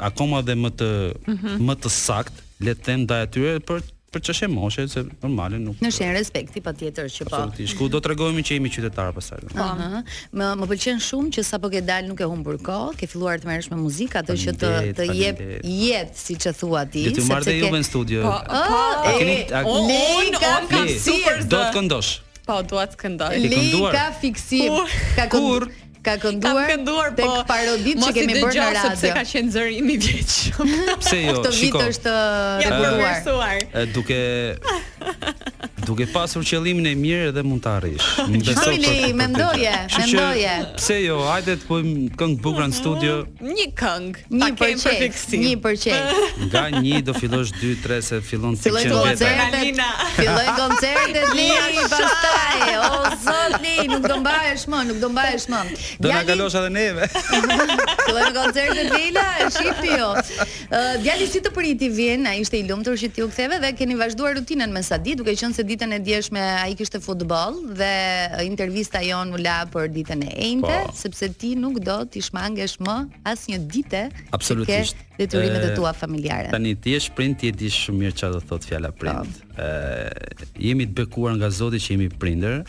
[0.06, 0.90] akoma dhe më të
[1.26, 1.64] mm -hmm.
[1.66, 3.80] më të sakt le të them ndaj atyre për
[4.12, 5.80] për çështje moshe se normale nuk.
[5.84, 7.36] Në shën respekti patjetër që po.
[7.36, 7.74] Absolutisht.
[7.78, 9.44] Ku do t'rregohemi që jemi qytetar pastaj.
[9.64, 10.00] Aha.
[10.38, 13.50] Më më pëlqen shumë që sapo ke dal nuk e humbur kohë, ke filluar të
[13.50, 17.26] merresh me muzikë, atë që të të jep jet siç e thua ti, sepse ti
[17.28, 18.22] marr dhe në studio.
[18.24, 22.14] Po, ah, po A keni a keni kam kam do të këndosh.
[22.48, 23.36] Po, dua të këndoj.
[23.44, 24.80] Lika fiksim.
[25.18, 25.68] Ka kur?
[26.08, 28.84] ka kënduar, kam kënduar tek po, parodit që kemi bërë në radio.
[28.84, 30.36] Mos i sepse ka qenë zërim i vjeç.
[31.02, 31.36] Pse jo?
[31.40, 32.14] Këtë vit është
[32.64, 33.66] rekurruar.
[33.76, 34.78] Ja duke
[35.88, 38.06] Duke pasur qëllimin e mirë edhe mund të arrish.
[38.18, 40.50] Shumë me mendoje, mendoje.
[40.76, 41.16] Pse jo?
[41.24, 42.74] Hajde të bëjmë këngë bukur në mhm.
[42.76, 43.14] studio.
[43.40, 45.96] Një këngë, një përqej, një përqej.
[46.52, 49.30] Nga një do fillosh 2 3 se fillon të qenë vetë.
[49.30, 51.24] koncertet, filloj koncertet
[52.88, 55.62] O zot li, nuk do mbahesh më, nuk do mbahesh më.
[56.04, 57.08] Do na kalosh edhe neve.
[58.08, 60.08] Filloj koncertet Lila, e shifti jo.
[61.02, 63.96] Djali si të priti vjen, ai ishte i lumtur që ti u ktheve dhe keni
[64.00, 67.54] vazhduar rutinën me sa ditë, duke qenë se ditë ditën e djeshme ai kishte futboll
[67.78, 70.94] dhe intervista jon u la për ditën e enjte, po.
[70.94, 74.02] sepse ti nuk do të shmangesh më as një dite.
[74.66, 74.82] ke
[75.18, 76.50] Detyrimet e tua familjare.
[76.50, 78.98] Tani ti je prind, ti e di shumë mirë çfarë do thot fjala po.
[79.02, 79.38] prind.
[79.54, 82.62] Ë jemi të bekuar nga Zoti që jemi prinder.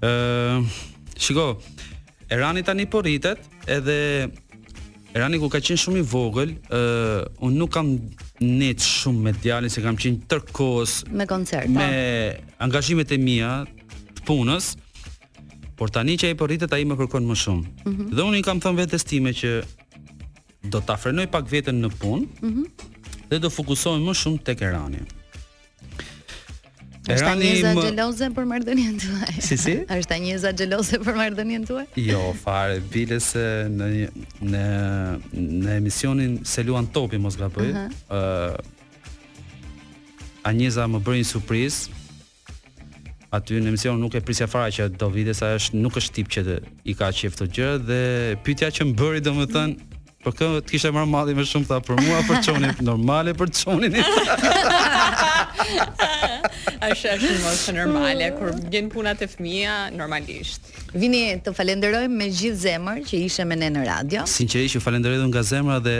[0.00, 0.64] Ë
[1.18, 1.58] shiko,
[2.28, 4.26] Erani tani po rritet, edhe
[5.16, 7.94] Rani ku ka qenë shumë i vogël, uh, unë nuk kam
[8.44, 11.70] net shumë me djalin se kam qenë tërë kohës me koncerta.
[11.72, 12.54] Me po.
[12.66, 13.52] angazhimet e mia
[14.18, 14.74] të punës.
[15.76, 17.64] Por tani që ai po rritet ai më kërkon më shumë.
[17.86, 18.12] Mm -hmm.
[18.16, 19.50] Dhe unë i kam thënë vetes time që
[20.72, 22.24] do ta frenoj pak veten në punë.
[22.40, 22.66] Mm -hmm.
[23.30, 25.00] Dhe do fokusohem më shumë tek Erani.
[25.00, 25.15] Mm
[27.06, 29.34] Është njëza një zë xheloze për të tuaj.
[29.46, 29.72] Si si?
[29.96, 31.84] Është njëza një për xheloze për marrëdhënien tuaj?
[32.02, 33.86] Jo, fare, bile se në
[34.42, 34.64] në
[35.32, 37.66] në emisionin se luan topi mos gaboj.
[37.66, 37.88] Ëh.
[38.10, 38.16] Uh
[40.44, 40.78] -huh.
[40.82, 41.90] uh, më bën një surprizë.
[43.34, 46.28] Aty në emision nuk e prisja fara që do vite sa është nuk është tip
[46.28, 49.74] që i ka qef të gjërë Dhe pytja që më bëri do më tënë
[50.24, 53.50] Për këmë të kishtë e marrë madhi shumë Tha për mua për qonin Normale për
[53.64, 53.94] qonin
[56.74, 57.14] është
[57.50, 60.70] është në normale kur gjenë punat e fëmija, normalisht.
[60.96, 64.24] Vini të falenderoj me gjithë zemër që ishe me ne në radio.
[64.30, 65.96] Sinqerisht, falenderoj dhe nga zemër dhe...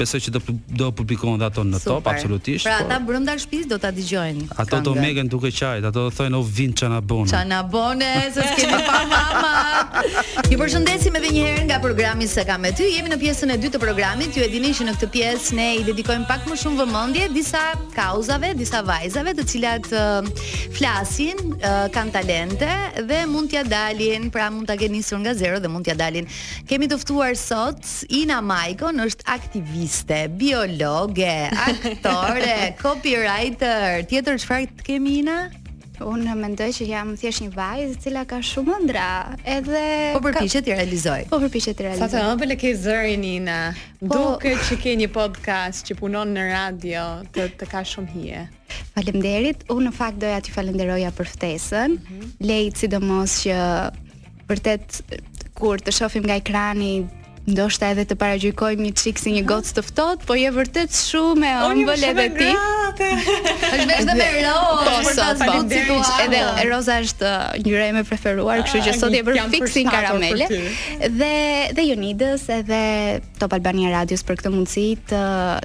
[0.03, 0.43] besoj që do
[0.83, 2.67] do publikohen ato në top absolutisht.
[2.67, 2.91] Pra po.
[2.91, 4.47] ata brenda shtëpisë do ta dëgjojnë.
[4.61, 7.27] Ato do meken duke qajt, ato do thojnë u vin çana bone.
[7.29, 10.03] Çana bone, se s'kemi pa mama.
[10.51, 12.87] Ju përshëndesim edhe një herë nga programi se kam me ty.
[12.95, 14.37] Jemi në pjesën e dytë të programit.
[14.37, 17.63] Ju e dini që në këtë pjesë ne i dedikojmë pak më shumë vëmendje disa
[17.95, 22.71] kauzave, disa vajzave të cilat uh, flasin, uh, kanë talente
[23.09, 26.27] dhe mund t'ia dalin, pra mund ta keni nisur nga zero dhe mund t'ia dalin.
[26.69, 27.85] Kemi të ftuar sot
[28.19, 34.05] Ina Maikon, është aktiviste, biologe, aktore, copywriter, bër.
[34.09, 35.39] Tjetër çfarë të kemi ina?
[35.99, 39.07] Unë në mendoj që jam thjesht një vajzë e cila ka shumë ëndra,
[39.51, 39.81] edhe
[40.15, 41.25] Po përpiqet i të realizoj.
[41.27, 42.05] Po përpiqet të realizoj.
[42.05, 43.57] Sa të ëmbël e ke zërin ina.
[43.99, 44.07] Po...
[44.13, 47.03] Duke që ke një podcast që punon në radio,
[47.35, 48.45] të të ka shumë hije.
[48.95, 49.67] Faleminderit.
[49.75, 51.97] Unë në fakt doja t'ju falenderoja për ftesën.
[51.97, 52.33] Mm -hmm.
[52.47, 53.59] Lejt sidomos që
[54.53, 54.87] vërtet
[55.59, 56.93] kur të shohim nga ekrani
[57.53, 61.49] ndoshta edhe të paragjykojmë një çik si një gocë të ftohtë, po je vërtet shumë
[61.49, 62.49] e po, ëmbël edhe ti.
[63.69, 64.27] Është vesh dhe
[64.99, 65.57] Rosa, po, po.
[65.69, 65.79] ti
[66.23, 70.47] edhe roza është uh, ngjyra ime preferuar, kështu që sot e bëj fiksin karamele.
[71.13, 71.35] Dhe
[71.77, 72.79] dhe Jonidës edhe
[73.39, 75.21] Top Albania Radios për këtë mundësi të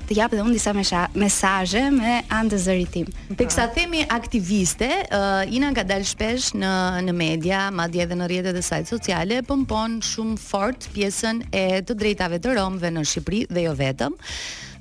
[0.08, 3.08] të jap edhe un disa mesazhe me anë të zërit tim.
[3.40, 6.74] Teksa themi aktiviste, uh, Ina ka dalë shpesh në
[7.08, 11.96] në media, madje edhe në rrjetet e saj sociale, pompon shumë fort pjesën e të
[11.98, 14.18] drejtave të romëve në Shqipëri dhe jo vetëm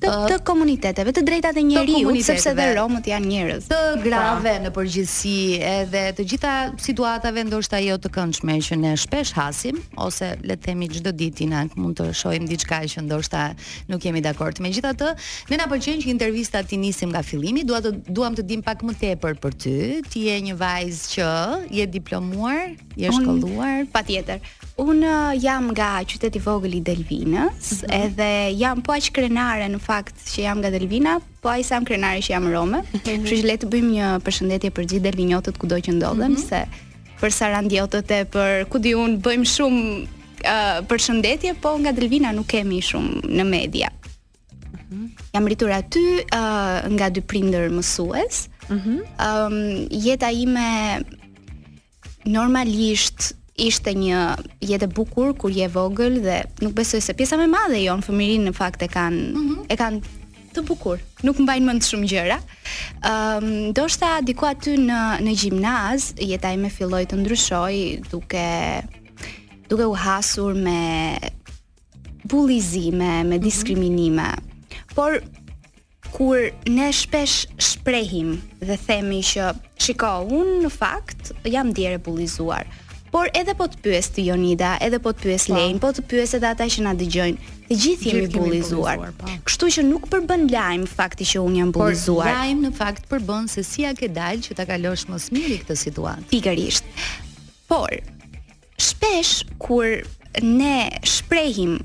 [0.03, 3.67] të, të komuniteteve, të drejtat e njeriu, sepse dhe romët janë njerëz.
[3.69, 4.01] Të pra.
[4.03, 9.79] grave në përgjithësi, edhe të gjitha situatave ndoshta jo të këndshme që ne shpesh hasim
[10.03, 11.47] ose le të themi çdo ditë
[11.79, 13.53] mund të shohim diçka që ndoshta
[13.87, 14.59] nuk jemi dakord.
[14.59, 15.13] Megjithatë,
[15.53, 18.83] ne na pëlqen që intervistat i nisim nga fillimi, dua të duam të dim pak
[18.83, 19.77] më tepër për ty.
[20.11, 21.31] Ti je një vajzë që
[21.79, 24.41] je diplomuar, je shkolluar, patjetër.
[24.81, 28.03] Unë uh, jam nga qyteti vogël i Delvinës, mm -hmm.
[28.03, 32.21] edhe jam po aq krenare në fakt që jam nga Delvina, po ai sam krenare
[32.21, 32.77] që jam Rome.
[32.77, 32.97] Mhm.
[33.03, 33.31] Kështu mm -hmm.
[33.31, 36.49] që le të bëjmë një përshëndetje për gjithë delvinjotët kudo që ndodhen, mm -hmm.
[36.49, 36.65] se
[37.21, 40.07] për sarandjotët e për ku di un bëjmë shumë
[40.45, 43.89] uh, përshëndetje, po nga Delvina nuk kemi shumë në media.
[43.91, 45.07] Mm -hmm.
[45.33, 46.03] Jam rritur aty
[46.39, 48.49] uh, nga dy prindër mësues.
[48.69, 48.97] Mm -hmm.
[49.21, 50.65] um, jeta ime
[52.25, 54.19] normalisht ishte një
[54.65, 58.01] jetë e bukur kur je vogël dhe nuk besoj se pjesa më e madhe jon
[58.01, 59.65] fëmirinë në fakt e kanë mm -hmm.
[59.69, 60.01] e kanë
[60.53, 60.99] të bukur.
[61.23, 62.37] Nuk mbajnë mend shumë gjëra.
[62.37, 68.83] Ëm ehm, um, ndoshta diku aty në në gjimnaz jeta ime filloi të ndryshoj duke
[69.69, 71.17] duke u hasur me
[72.23, 73.43] bullizime, me mhm.
[73.43, 74.21] diskriminime.
[74.29, 74.93] Mm -hmm.
[74.95, 75.21] Por
[76.11, 76.37] kur
[76.67, 82.65] ne shpesh shprehim dhe themi që shiko, unë në fakt jam ndjerë bullizuar
[83.13, 85.53] por edhe po të pyes ti Jonida, edhe po të pyes po.
[85.53, 88.95] Lein, po të pyes edhe ata që na dëgjojnë, të gjithë jemi bullizuar.
[89.19, 89.29] Po.
[89.45, 92.31] Kështu që nuk përbën lajm fakti që unë jam bullizuar.
[92.31, 95.59] Por lajm në fakt përbën se si ja ke dalë që ta kalosh mos mirë
[95.61, 96.25] këtë situatë.
[96.31, 96.89] Pikërisht.
[97.69, 97.93] Por
[98.81, 99.91] shpesh kur
[100.41, 101.75] ne shprehim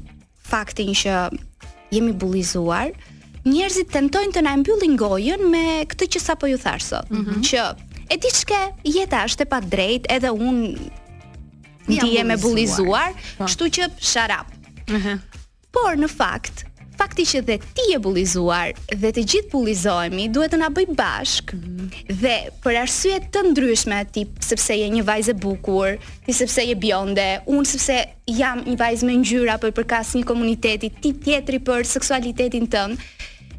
[0.49, 1.21] faktin që
[1.93, 2.95] jemi bullizuar,
[3.45, 5.63] njerëzit tentojnë të na mbyllin gojën me
[5.93, 7.45] këtë që sapo ju thash sot, mm -hmm.
[7.51, 7.67] që
[8.09, 10.63] E di çka, jeta është e padrejt, edhe unë
[11.97, 14.51] ti je me bullizuar, kështu që sharap.
[14.93, 15.17] Ëhë.
[15.73, 16.65] Por në fakt,
[16.99, 21.53] fakti që dhe ti je bullizuar dhe të gjithë bullizohemi, duhet të na bëj bashk.
[21.55, 21.89] Mm.
[22.23, 22.35] Dhe
[22.65, 27.29] për arsye të ndryshme ti sepse je një vajzë e bukur, ti sepse je bjonde,
[27.49, 27.99] unë sepse
[28.39, 33.07] jam një vajzë me ngjyra apo për kas një komuniteti ti tjetri për seksualitetin tënd.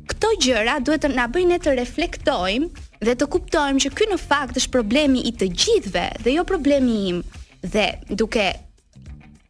[0.09, 4.57] Këto gjëra duhet të na bëjnë të reflektojmë dhe të kuptojmë që ky në fakt
[4.59, 7.19] është problemi i të gjithëve dhe jo problemi im
[7.61, 8.53] dhe duke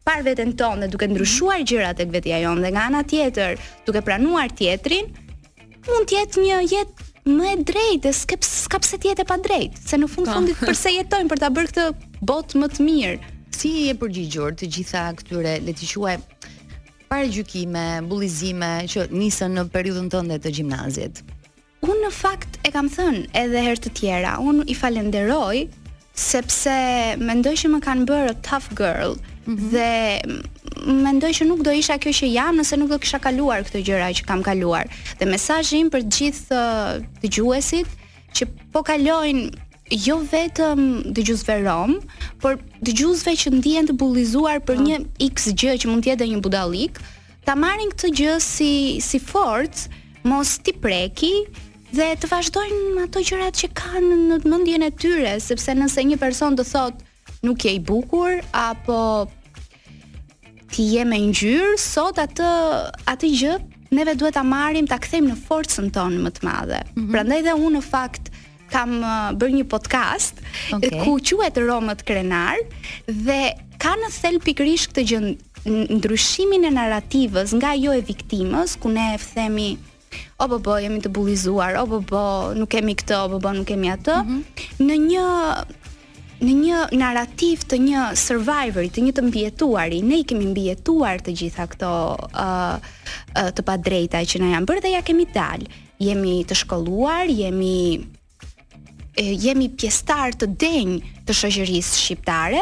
[0.04, 4.02] par veten tonë dhe duke ndryshuar gjërat tek vetja jonë dhe nga ana tjetër duke
[4.02, 5.10] pranuar tjetrin
[5.86, 9.76] mund të jetë një jetë më e drejtë, s'ka s'ka pse të jetë pa drejtë,
[9.76, 10.34] se në fund po.
[10.38, 11.84] fundit përse jetojmë për ta bërë këtë
[12.26, 13.18] botë më të mirë.
[13.54, 16.14] Si e përgjigjur të gjitha këtyre le të quaj
[17.10, 21.20] paragjykime, bullizime që nisën në periudhën tënde të gjimnazit?
[21.84, 25.54] Unë në fakt e kam thënë edhe herë të tjera, unë i falenderoj
[26.20, 26.72] sepse
[27.20, 29.68] mendoj që më kanë bërë tough girl mm -hmm.
[29.72, 33.82] dhe mendoj që nuk do isha kjo që jam nëse nuk do kisha kaluar këtë
[33.88, 34.84] gjëra që kam kaluar.
[35.18, 37.88] Dhe mesazhi im për gjithë të dëgjuesit
[38.36, 38.42] që
[38.72, 39.46] po kalojnë
[40.06, 40.78] jo vetëm
[41.16, 41.90] dëgjuesve rom,
[42.40, 42.52] por
[42.86, 44.82] dëgjuesve që ndihen të bullizuar për ah.
[44.86, 44.96] një
[45.34, 47.00] X gjë që mund të jetë një budallik,
[47.44, 48.72] ta marrin këtë gjë si
[49.08, 49.80] si forcë,
[50.30, 51.34] mos ti preki,
[51.90, 56.54] dhe të vazhdojnë ato gjërat që kanë në mendjen e tyre, sepse nëse një person
[56.58, 57.00] do thot
[57.46, 59.26] nuk je i bukur apo
[60.70, 62.46] ti je me ngjyrë, sot atë
[63.10, 63.56] atë gjë
[63.96, 66.78] neve duhet ta marrim, ta kthejmë në forcën tonë më të madhe.
[66.84, 67.10] Mm -hmm.
[67.10, 68.30] Prandaj dhe unë në fakt
[68.70, 68.92] kam
[69.40, 70.36] bërë një podcast
[70.72, 71.02] okay.
[71.02, 72.54] ku quhet Romët Krenar
[73.06, 73.42] dhe
[73.82, 79.14] ka në thel pikërisht këtë gjë ndryshimin e narrativës nga ajo e viktimës ku ne
[79.14, 79.78] e themi
[80.38, 82.22] o po po jemi të bullizuar, o po po
[82.56, 84.16] nuk kemi këtë, o po po nuk kemi atë.
[84.24, 84.86] Mm -hmm.
[84.88, 85.26] Në një
[86.40, 91.34] në një narrativ të një survivor, të një të mbijetuari, ne i kemi mbijetuar të
[91.38, 91.90] gjitha këto
[92.44, 95.60] uh, uh, të padrejta që na janë bërë dhe ja kemi dal.
[95.98, 98.06] Jemi të shkolluar, jemi
[99.20, 102.60] jemi pjestar të denjë të shëgjërisë shqiptare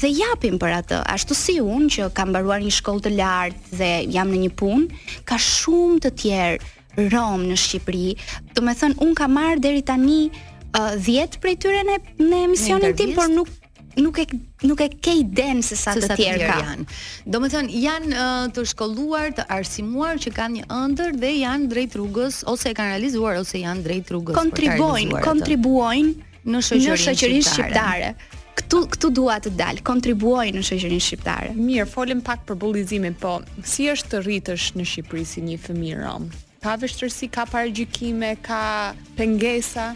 [0.00, 3.90] dhe japim për atë, ashtu si unë që kam baruar një shkoll të lartë dhe
[4.12, 4.86] jam në një punë,
[5.24, 6.58] ka shumë të tjerë
[7.10, 8.08] rom në Shqipëri.
[8.56, 10.26] Do të thon un ka marr deri tani
[10.72, 13.50] 10 uh, prej tyre në në emisionin tim, por nuk
[13.96, 14.26] nuk e
[14.68, 16.58] nuk e ke iden se sa të tjerë ka.
[16.66, 16.84] janë.
[17.32, 21.68] Do me thënë, janë uh, të shkolluar, të arsimuar që kanë një ëndër dhe janë
[21.72, 24.36] drejt rrugës, ose e kanë realizuar, ose janë drejt rrugës.
[24.36, 27.44] Kontribuojnë, kontribuojnë në shoqërinë shqiptare.
[27.48, 28.14] shqiptare.
[28.56, 31.52] Këtu, këtu duat të dalë, kontribuojnë në shoqërinë shqiptare.
[31.56, 36.02] Mirë, folim pak për bullizimin, po, si është të rritësh në Shqipëri si një fëmijë
[36.04, 36.28] rom?
[36.62, 39.92] ka vështërsi, ka paragjykime, ka pengesa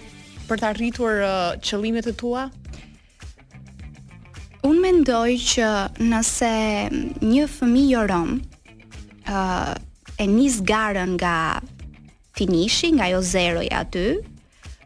[0.48, 2.46] për të arritur uh, qëllimet e tua?
[4.66, 5.68] Un mendoj që
[6.04, 6.54] nëse
[7.24, 8.40] një fëmijë i rom ë
[9.32, 9.78] uh,
[10.20, 11.34] e nis garën nga
[12.36, 14.18] finishi, nga ajo zeroja aty,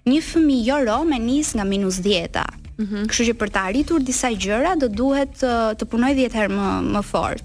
[0.06, 3.02] një fëmijë i rom e nis nga minus 10 Mm -hmm.
[3.06, 6.68] Kështu që për të arritur disa gjëra do duhet uh, të punoj 10 herë më
[6.94, 7.44] më fort.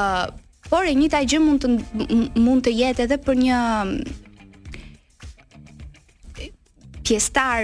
[0.00, 0.26] uh,
[0.70, 1.68] Por e një taj gjë mund të,
[2.42, 6.44] mund të jetë edhe për një mm,
[7.06, 7.60] pjestar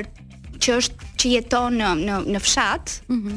[0.63, 3.37] që është që jeton në, në, në fshat mm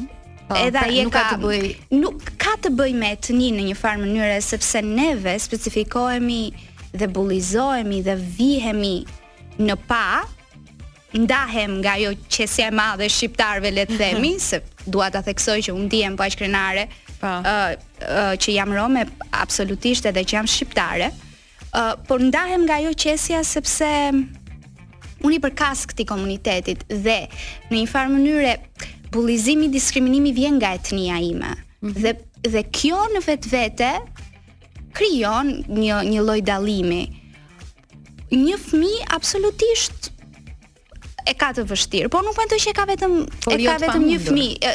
[0.54, 1.64] edhe aje pra, ka të bëj
[1.98, 6.42] nuk ka të bëj me të një në një farë mënyre sepse neve specifikohemi
[7.00, 8.94] dhe bullizohemi dhe vihemi
[9.58, 10.34] në pa mm -hmm
[11.18, 14.60] ndahem nga ajo qesja e madhe shqiptarëve le të themi, se
[14.94, 16.86] dua ta theksoj që unë ndihem paq krenare,
[17.20, 17.20] pa.
[17.22, 17.36] Po.
[17.36, 21.10] Uh, uh, që jam rome absolutisht edhe që jam shqiptare.
[21.76, 23.88] Uh, por ndahem nga ajo qesja sepse
[25.26, 27.18] unë i përkas këtij komunitetit dhe
[27.70, 28.52] në një farë mënyrë
[29.14, 31.54] bullizimi, diskriminimi vjen nga etnia ime.
[31.80, 32.00] Mm -hmm.
[32.04, 32.12] Dhe
[32.52, 33.90] dhe kjo në vetvete
[34.96, 37.02] krijon një një lloj dallimi.
[38.32, 40.10] Një fëmijë absolutisht
[41.26, 43.80] e ka të vështirë, por nuk mendoj që e ka vetëm por e jo ka
[43.86, 44.74] vetëm një fëmijë,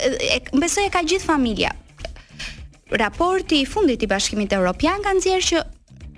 [0.59, 1.71] mbesoj e ka gjithë familja.
[2.91, 5.61] Raporti i fundit i Bashkimit Evropian ka nxjerrë që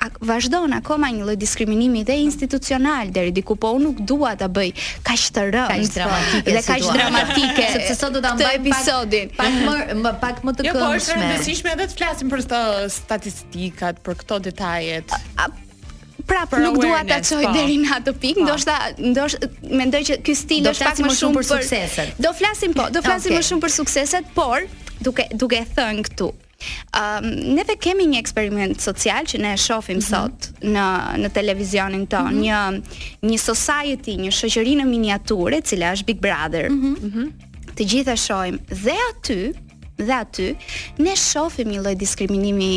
[0.04, 4.74] a vazhdon akoma një lloj diskriminimi dhe institucional deri diku po nuk dua ta bëj
[5.06, 9.32] kaq të rëndë kaq po, dramatike dhe kaq dramatike sepse sot do ta mbaj episodin
[9.38, 9.62] pak
[10.02, 12.62] më pak më të këndshme jo po është rëndësishme edhe të flasim për këto
[12.98, 15.16] statistikat për këto detajet
[16.26, 17.52] prapër nuk dua ta çoj po.
[17.56, 18.48] deri në atë pikë, po.
[18.48, 18.78] ndoshta
[19.12, 19.48] ndosht
[19.82, 22.14] mendoj që ky stil është pak më shumë për, për sukseset.
[22.26, 24.66] Do flasim po, do flasim më shumë për sukseset, por
[25.08, 26.32] duke duke thënë këtu
[26.96, 27.26] Um,
[27.58, 30.22] neve kemi një eksperiment social që ne e shohim mm -hmm.
[30.22, 30.86] sot në
[31.24, 32.46] në televizionin ton, mm -hmm.
[33.28, 36.70] një një society, një shoqëri në miniatur e cila është Big Brother.
[36.72, 37.28] Mm -hmm.
[37.76, 39.42] Të gjithë e shohim dhe aty
[40.08, 40.48] dhe aty
[41.04, 42.74] ne shohim një lloj diskriminimi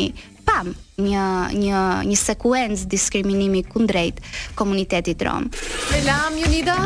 [0.47, 0.71] pam
[1.05, 1.25] një
[1.59, 4.21] një një sekuencë diskriminimi kundrejt
[4.57, 5.49] komunitetit rom.
[5.93, 6.77] E lam Unida,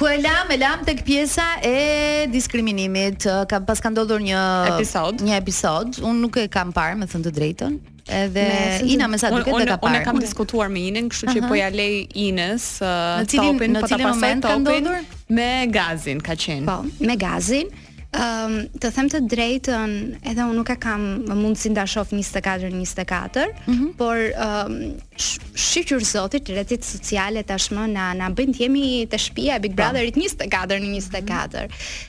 [0.00, 3.28] ku e lam, e lam tek pjesa e diskriminimit.
[3.48, 4.40] Ka pas ka ndodhur një
[4.74, 5.98] episod, një episod.
[6.04, 7.76] Unë nuk e kam parë, me thënë të drejtën.
[8.04, 10.00] Edhe me, Ina më sa duket vetë ka parë.
[10.00, 14.00] Unë kam diskutuar me Inën, kështu që po ja lej Inës uh, topin për po
[14.10, 15.06] moment ka ndodhur?
[15.34, 16.68] me gazin ka qenë.
[16.68, 17.70] Po, me gazin.
[18.14, 21.02] Um, të them të drejtën, edhe unë nuk e kam
[21.34, 23.90] mundësi ta shoh 24 24, mm -hmm.
[23.98, 29.60] por um, sh zotit rrecit sociale tashmë na na bën të jemi te shtëpia e
[29.60, 29.90] Big pra.
[29.90, 31.68] Brotherit 24 24.
[31.68, 31.68] mm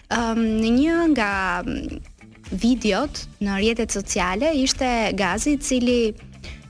[0.09, 0.35] -hmm.
[0.61, 1.31] në një nga
[1.65, 1.99] mm,
[2.51, 6.13] videot në rrjetet sociale ishte Gazi i cili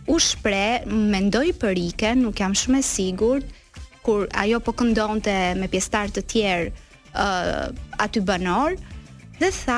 [0.08, 3.46] u shpre, mendoi për ikën, nuk jam shumë e sigurt
[4.02, 6.68] kur ajo po këndonte me pjesëtar të tjerë
[7.14, 8.72] uh, aty banor.
[9.40, 9.78] Dhe tha,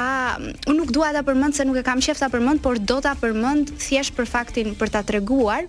[0.69, 3.15] unë nuk dua ta përmend se nuk e kam qefta ta përmend, por do ta
[3.17, 5.63] përmend thjesht për faktin për ta treguar.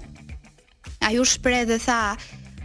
[1.07, 2.01] Ai u shpreh dhe tha,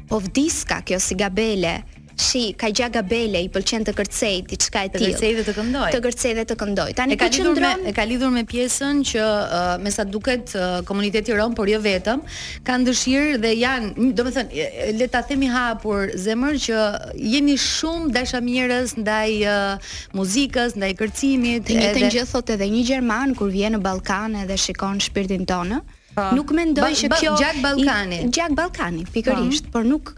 [0.09, 1.76] "Po vdiska kjo si gabele,
[2.18, 5.16] shi ka gja gabele i pëlqen të kërcej diçka e tillë.
[5.16, 5.88] Të kërcej dhe të këndoj.
[5.95, 6.93] Të kërcej dhe të këndoj.
[6.99, 7.84] Tani e ka lidhur qëndron...
[7.86, 11.55] me e ka lidhur me pjesën që uh, me sa duket uh, komuniteti i Rom
[11.57, 12.22] por jo vetëm,
[12.68, 14.66] kanë dëshirë dhe janë, domethënë,
[14.99, 16.86] le ta themi hapur zemër që
[17.34, 23.34] jemi shumë dashamirës ndaj uh, muzikës, ndaj kërcimit, e njëjtën gjë thotë edhe një gjerman
[23.38, 25.82] kur vjen në Ballkan edhe shikon shpirtin tonë.
[26.14, 26.28] Pa.
[26.30, 26.36] Po.
[26.38, 29.80] Nuk mendoj që kjo gjak Ballkani, gjak Ballkani pikërisht, po.
[29.80, 30.11] por nuk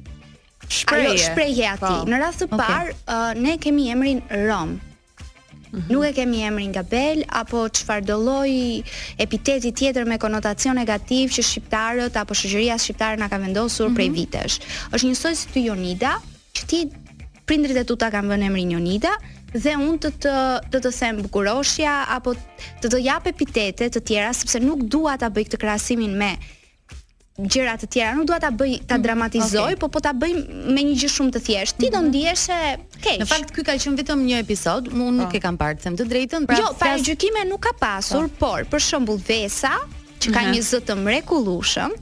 [0.73, 2.09] shprehje shprehje aty po.
[2.09, 5.85] në radhë të parë uh, ne kemi emrin Rom mhm.
[5.91, 8.49] Nuk e kemi emrin Gabel apo çfarë do lloj
[9.21, 13.97] epiteti tjetër me konotacion negativ që shqiptarët apo shoqëria shqiptare na ka vendosur mm -hmm.
[13.97, 14.17] prej mhm.
[14.19, 14.55] vitesh.
[14.93, 16.11] Është njësoj si ty Jonida,
[16.55, 16.79] që ti
[17.47, 19.11] prindrit e tu ta kanë vënë emrin Jonida,
[19.53, 20.33] dhe unë të të
[20.73, 22.33] të të them bukuroshja apo
[22.83, 26.33] të të jap epitete të tjera sepse nuk dua ta bëj këtë krahasimin me
[27.33, 29.77] gjëra të tjera, nuk dua ta bëj ta mm, dramatizoj, okay.
[29.81, 30.35] po po ta bëj
[30.69, 31.79] me një gjë shumë të thjeshtë.
[31.81, 31.93] Ti mm -hmm.
[31.95, 32.09] do mhm.
[32.11, 33.19] ndihesh e keq.
[33.23, 35.37] Në fakt ky ka qenë vetëm një episod, unë nuk po.
[35.37, 36.45] e kam parë, them të drejtën.
[36.45, 38.39] Pra, jo, pra gjykime nuk ka pasur, po.
[38.51, 39.73] por për shembull Vesa
[40.23, 40.53] që ka mhm.
[40.55, 41.93] një zë të mrekullueshëm,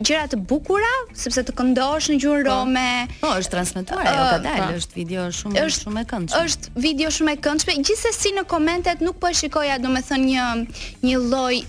[0.06, 2.48] gjëra të bukura sepse të këndosh në gjuhën po.
[2.48, 2.86] rome.
[3.10, 4.44] Po, po është transmetuar ajo uh, ka po.
[4.48, 6.44] dalë, është video shumë është, shumë e këndshme.
[6.48, 7.76] Është video shumë e këndshme.
[7.88, 10.46] Gjithsesi në komentet nuk po e shikoja domethënë një
[11.06, 11.60] një lloj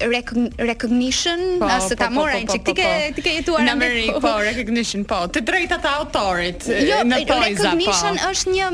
[0.65, 3.75] recognition, po, as po, ta mora një çik ti ke po, ti ke jetuar në
[3.77, 5.23] Amerikë, po recognition, po.
[5.33, 7.37] Të drejtat e autorit jo, në po.
[7.37, 8.71] Jo, recognition është një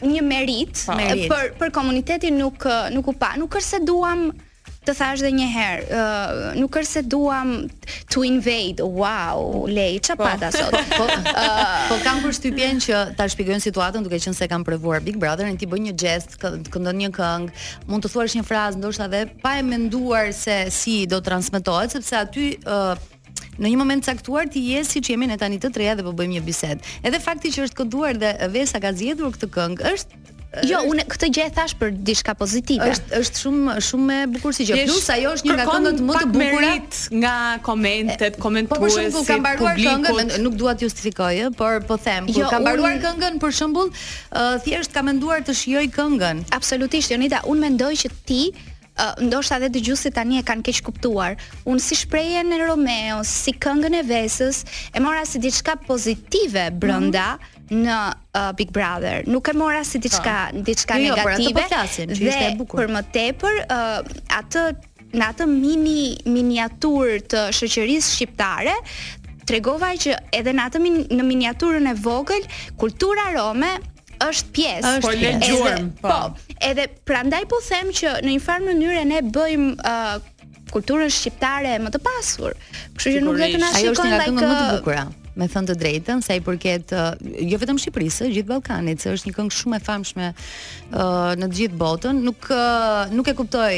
[0.09, 0.99] një merit pa.
[1.33, 4.29] për për komunitetin nuk nuk u pa, nuk është se duam
[4.79, 7.49] të thash dhe një herë, uh, nuk është se duam
[8.09, 8.81] to invade.
[8.81, 10.23] Wow, lei, ç'a po.
[10.25, 10.71] pata sot.
[10.95, 15.19] Po, uh, po kam përshtypjen që ta shpjegojnë situatën duke qenë se kam provuar Big
[15.19, 16.39] Brother, ti bën një gest,
[16.71, 21.03] këndon një këngë, mund të thuash një frazë, ndoshta dhe pa e menduar se si
[21.11, 22.95] do transmetohet, sepse aty uh,
[23.63, 26.37] në një moment caktuar ti je siç jemi ne tani të treja dhe po bëjmë
[26.37, 26.97] një bisedë.
[27.07, 30.17] Edhe fakti që është koduar dhe Vesa ka zgjedhur këtë këngë është
[30.65, 32.87] Jo, unë këtë gjë e thash për diçka pozitive.
[32.89, 34.79] Është është shumë shumë e bukur si gjë.
[34.87, 36.71] Plus ajo është një nga këngët më të bukura
[37.21, 37.33] nga
[37.67, 38.79] komentet, komentuesit.
[38.79, 42.49] Po për shembull ka mbaruar këngën, nuk dua të justifikoj, por po them, kur jo,
[42.49, 46.41] ka mbaruar këngën për shembull, uh, thjesht kam menduar të shijoj këngën.
[46.57, 48.41] Absolutisht, Jonita, unë mendoj që ti
[49.23, 51.35] ndoshta edhe dëgjuesit tani e kanë keq kuptuar.
[51.69, 57.31] Unë si shprehje në Romeo, si këngën e Vesës, e mora si diçka pozitive brenda
[57.33, 57.81] mm -hmm.
[57.85, 57.97] në
[58.35, 59.23] uh, Big Brother.
[59.27, 60.61] Nuk e mora si diçka po.
[60.61, 61.43] diçka jo, jo negative.
[61.45, 62.79] Jo, atë po flasim, që ishte e bukur.
[62.79, 64.01] Për më tepër, uh,
[64.39, 64.63] atë
[65.19, 68.73] në atë mini miniatur të shoqërisë shqiptare
[69.49, 72.43] tregova që edhe në atë min, në miniaturën e vogël
[72.77, 73.71] kultura rome
[74.23, 74.95] është pjesë.
[75.03, 76.09] Po lëgjuam, po.
[76.09, 76.57] po.
[76.69, 80.17] Edhe prandaj po them që në një farë mënyrë ne bëjmë uh,
[80.73, 82.57] kulturën shqiptare më të pasur.
[82.97, 85.07] Kështu që nuk vetëm na shikojnë ajo është nga këngët më të bukura
[85.37, 89.29] me thënë të drejtën, sa i përket uh, jo vetëm Shqipërisë, gjithë Ballkanit, se është
[89.31, 92.21] një këngë shumë e famshme uh, në të gjithë botën.
[92.29, 93.71] Nuk uh, nuk e kuptoj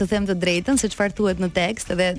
[0.00, 2.14] të them të drejtën se çfarë thuhet në tekst dhe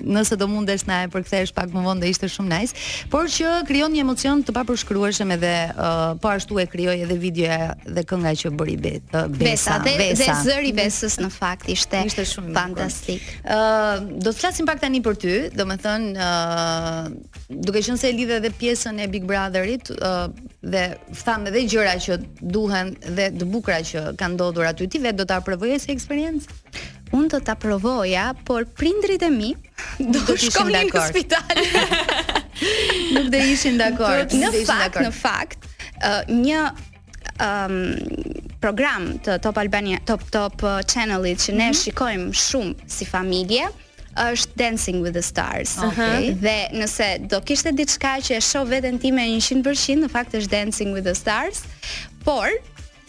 [0.00, 2.72] nëse do mundesh na e përkthesh pak më vonë do ishte shumë nice,
[3.12, 7.74] por që krijon një emocion të papërshkrueshëm edhe uh, po ashtu e krijoi edhe videoja
[7.84, 12.24] dhe kënga që bëri uh, Besa, dhe, Besa dhe zëri Besës në fakt ishte, ishte
[12.32, 13.26] shumë fantastik.
[13.44, 17.12] Ë uh, do të flasim pak tani për ty, domethënë uh,
[17.52, 20.24] duke qenë se lidhe dhe pjesën e Big Brotherit uh,
[20.72, 20.84] dhe
[21.24, 22.16] thamë edhe gjëra që
[22.56, 26.58] duhen dhe të bukura që kanë ndodhur aty ti vetë do ta provoja si eksperiencë.
[27.16, 29.50] Unë do ta provoja, por prindrit e mi
[30.14, 31.64] do të ishin Në spital.
[33.16, 34.34] Nuk do ishin dakord.
[34.36, 35.68] Në fakt, në fakt,
[36.04, 36.64] uh, një
[37.42, 41.82] um, program të Top Albania, Top Top uh, Channelit që ne mm -hmm.
[41.84, 43.66] shikojmë shumë si familje,
[44.22, 45.72] është Dancing with the Stars.
[45.88, 46.32] Okay.
[46.44, 50.92] Dhe nëse do kishte diçka që e shoh veten time 100%, në fakt është Dancing
[50.96, 51.64] with the Stars.
[52.24, 52.52] Por,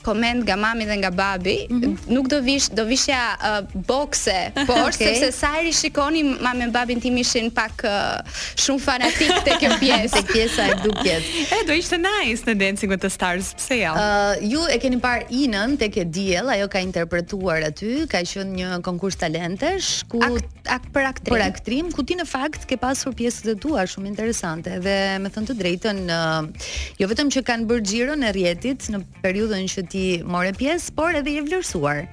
[0.03, 1.95] koment nga mami dhe nga babi, mm -hmm.
[2.15, 5.15] nuk do vish, do vishja uh, bokse, por okay.
[5.21, 8.19] sepse sa herë shikoni mami dhe babin tim ishin pak uh,
[8.63, 11.23] shumë fanatik te kjo pjesë, te pjesa e duket.
[11.57, 13.93] E do ishte nice në Dancing with the Stars, pse jo?
[13.93, 13.93] Ja?
[13.93, 18.51] Uh, ju e keni parë Inën tek e diell, ajo ka interpretuar aty, ka qenë
[18.59, 23.13] një konkurs talentesh ku ak, për aktrim, për aktrim, ku ti në fakt ke pasur
[23.17, 27.65] pjesët e tua shumë interesante dhe me thënë të drejtën, uh, jo vetëm që kanë
[27.69, 32.05] bërë xhiron e rrjetit në periudhën që ti more pjesë, por edhe je vlerësuar.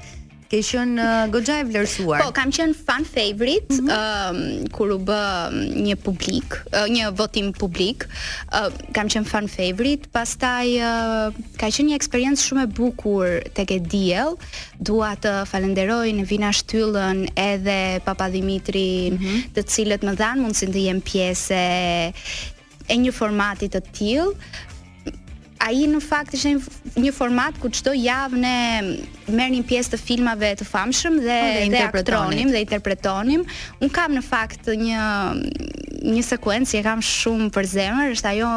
[0.49, 2.23] Ke qenë uh, goxha e vlerësuar.
[2.25, 3.93] Po, kam qenë fan favorite mm -hmm.
[3.93, 5.19] uh, kur u bë
[5.49, 5.57] um,
[5.87, 8.07] një publik, uh, një votim publik.
[8.57, 13.69] Uh, kam qenë fan favorite, pastaj uh, ka qenë një eksperiencë shumë e bukur tek
[13.77, 14.41] e diell.
[14.81, 17.19] Dua të falenderoj në Vina Shtyllën
[17.53, 19.39] edhe Papa Dimitri, mm -hmm.
[19.55, 21.61] të cilët më dhanë mundsinë të jem pjesë
[22.89, 24.33] e një formati të tillë
[25.63, 26.53] ai në fakt ishte
[27.03, 28.55] një format ku çdo javë ne
[29.35, 33.45] merrnim pjesë të filmave të famshëm dhe o, dhe aktronim dhe interpretonim.
[33.83, 35.09] Un kam në fakt një
[36.09, 38.51] një sekuencë që kam shumë për zemër, është ajo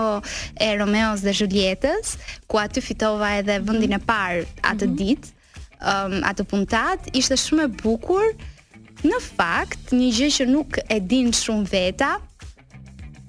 [0.62, 2.16] e Romeos dhe Julietës,
[2.48, 3.72] ku aty fitova edhe mhm.
[3.72, 4.98] vendin e parë atë mm -hmm.
[5.00, 8.26] ditë, um, atë puntat, ishte shumë e bukur.
[9.02, 12.20] Në fakt, një gjë që nuk e din shumë veta,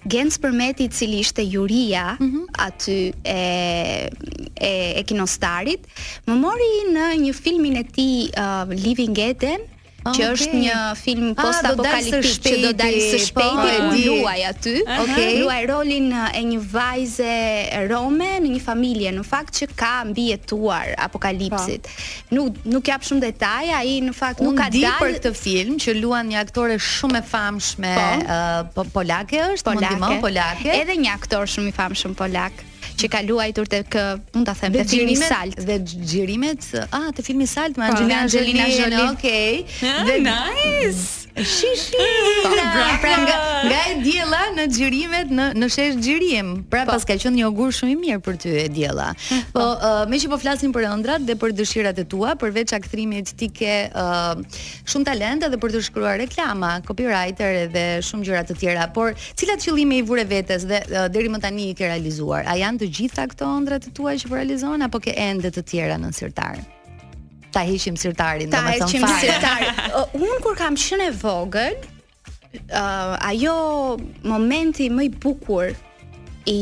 [0.09, 2.45] Gens Përmeti i cili ishte juria mm -hmm.
[2.67, 4.11] aty e
[4.71, 5.81] e e kinostarit,
[6.27, 9.61] më mori në një filmin e tij uh, Living Eden,
[10.03, 14.39] që ah, është një film ah, post-apokaliptik që do dalë së po, shpejti e luaj
[14.51, 14.75] aty
[15.43, 17.37] luaj rolin eh, e një vajze
[17.93, 22.49] rome në një familje në fakt që ka mbjetuar apokalipsit po.
[22.73, 25.79] nuk jap shumë detaj ai në fakt nuk ka dalë unë di për këtë film
[25.87, 28.41] që luan një aktore shumë e famshme po.
[28.41, 33.69] Eh, polake është më, polake edhe një aktor shumë i famshme polake që ka luajtur
[33.71, 33.97] tek
[34.37, 39.03] mund ta them filmi Salt dhe xhirimet ah te filmi Salt me po, Angelina Jolie
[39.13, 41.93] okay ah, nice Shishi.
[42.43, 43.37] Pra, pra, pra, pra nga
[43.71, 46.49] nga e diella në xhirimet në në shesh xhirim.
[46.73, 46.93] Pra po.
[46.97, 49.07] pas ka qenë një ogur shumë i mirë për ty e diella.
[49.55, 53.33] Po uh, me që po flasim për ëndrat dhe për dëshirat e tua, përveç aktrimit
[53.39, 54.43] ti ke uh,
[54.91, 59.63] shumë talent edhe për të shkruar reklama, copywriter edhe shumë gjëra të tjera, por cilat
[59.63, 62.45] qëllime i vure vetes dhe uh, deri më tani i ke realizuar?
[62.51, 65.67] A janë të gjitha këto ëndrat e tua që po realizon apo ke ende të
[65.73, 66.61] tjera në sirtar?
[67.53, 68.79] Ta heqim sirtarin, do fare.
[68.79, 69.75] Ta heqim sirtarin.
[70.25, 71.77] Un kur kam qenë vogël,
[72.73, 73.57] uh, ajo
[74.33, 75.75] momenti më i bukur
[76.51, 76.61] i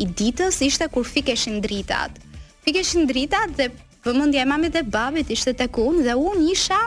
[0.00, 2.16] i ditës ishte kur fikeshin dritat.
[2.64, 3.68] Fikeshin dritat dhe
[4.06, 6.80] vëmendja e mamit dhe babit ishte tek unë dhe unë isha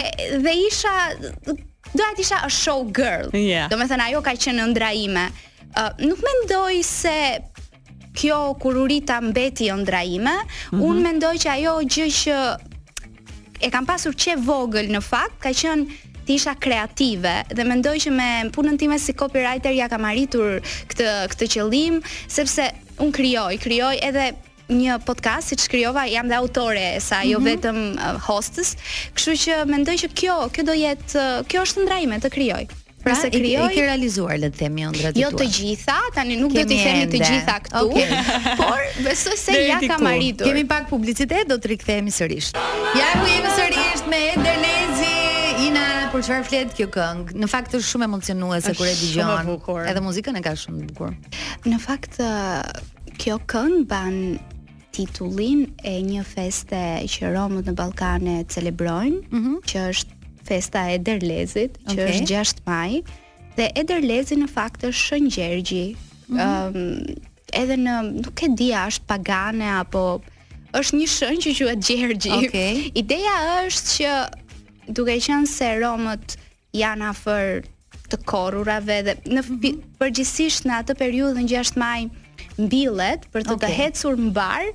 [0.47, 0.95] dhe isha
[1.93, 3.29] doja tisha a show girl.
[3.33, 3.69] Yeah.
[3.73, 5.29] Do me thënë, ajo ka qenë ëndra ime.
[5.71, 7.17] Uh, nuk mendoj se
[8.19, 10.87] kjo kururita mbeti ëndra ime, mm -hmm.
[10.89, 12.37] unë mendoj që ajo gjë që
[13.61, 15.85] e kam pasur që vogël në fakt, ka qenë
[16.27, 20.61] të isha kreative dhe mendoj që me punën time si copywriter ja kam arritur
[20.91, 24.33] këtë këtë qëllim sepse un krijoj, krijoj edhe
[24.75, 27.33] një podcast siç krijova jam dhe autore e saj, mm -hmm.
[27.33, 27.49] jo mhm.
[27.51, 28.77] vetëm uh, hostes.
[29.15, 32.67] Kështu që mendoj që kjo, kjo do jetë, uh, kjo është ndëra të krijoj.
[33.05, 35.23] Pra se krijoj të realizuar le të themi ëndra jo të tua.
[35.23, 38.09] Jo të gjitha, tani nuk do të themi të gjitha këtu, okay.
[38.61, 40.47] por besoj se ja kam arritur.
[40.47, 42.53] Kemi pak publicitet, do të rikthehemi sërish.
[43.01, 45.17] Ja ku jemi sërish me Edelezi
[45.67, 47.33] Ina për çfarë flet kjo këngë.
[47.41, 49.51] Në fakt është shumë emocionuese kur e dëgjon.
[49.91, 51.11] Edhe muzikën e ka shumë bukur.
[51.65, 52.69] Në fakt uh,
[53.19, 54.39] kjo këngë ban
[54.95, 56.81] titullin e një feste
[57.15, 59.57] që Romët në Ballkane celebrojnë, mm -hmm.
[59.71, 60.19] që është
[60.51, 62.13] festa e Derlezit, që okay.
[62.13, 62.91] është 6 maj,
[63.57, 65.97] dhe e Derlezi në fakt është Shën Gjergji.
[66.31, 66.39] Ëm mhm.
[66.39, 67.11] mm ehm, -hmm.
[67.11, 70.21] um, edhe në nuk e di a është pagane apo
[70.79, 72.31] është një shën që quhet Gjergji.
[72.47, 72.75] Okay.
[72.95, 74.13] Ideja është që
[74.95, 76.37] duke qenë se Romët
[76.79, 77.65] janë afër
[78.11, 79.83] të korurave dhe në mhm.
[79.99, 82.07] përgjithsisht në atë periudhën 6 maj
[82.67, 83.63] mbillet për të okay.
[83.63, 84.67] të hecur mbar,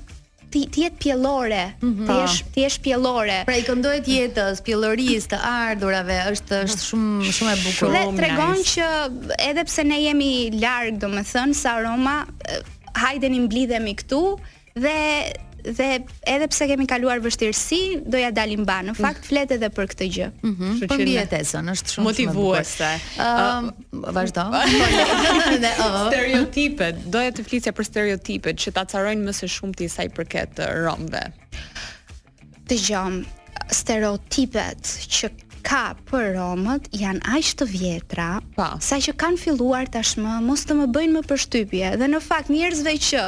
[0.55, 2.05] ti ti jet pjellore mhm.
[2.07, 7.33] ti jesh ti jesh pjellore pra i këndohet jetës pjelloris të ardhurave është është shumë
[7.39, 8.77] shumë e bukur dhe tregon nice.
[8.77, 10.31] që edhe pse ne jemi
[10.63, 12.19] larg domethën sa Roma
[12.53, 12.63] eh,
[13.03, 14.23] hajdeni mblidhemi këtu
[14.87, 14.97] dhe
[15.75, 15.87] dhe
[16.31, 18.91] edhe pse kemi kaluar vështirësi, do ja dalim banë.
[18.93, 19.29] Në fakt mm.
[19.31, 20.29] flet edhe për këtë gjë.
[20.47, 20.75] Mhm.
[20.91, 22.91] Për vjetëson, është shumë motivuese.
[23.27, 23.71] Ëm,
[24.17, 24.47] vazhdo.
[26.11, 31.25] Stereotipet, doja të flisja për stereotipet që ta căroin më së shumti i përket Romëve.
[32.71, 33.21] Dëgjom,
[33.75, 35.33] stereotipet që
[35.67, 40.77] ka për Romët janë aq të vjetra, pa sa që kanë filluar tashmë mos të
[40.79, 43.25] më bëjnë më përshtypje dhe në fakt njerëzve që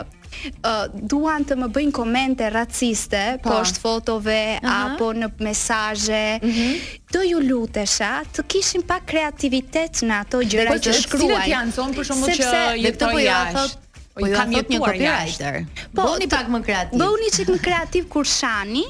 [0.92, 3.50] duan të më bëjnë komente raciste po.
[3.54, 4.92] post fotove uh -huh.
[4.92, 6.38] apo në mesazhe.
[6.42, 6.72] Mhm.
[7.12, 11.40] Do ju lutesha të kishin pak kreativitet në ato gjëra që shkruajnë.
[11.40, 13.76] Po janë thon për shkak se jetoj jashtë.
[14.14, 15.64] Po ju kam jetë një copywriter.
[15.94, 16.98] Po, bëuni pak më kreativ.
[16.98, 18.84] Bëuni çik më kreativ kur shani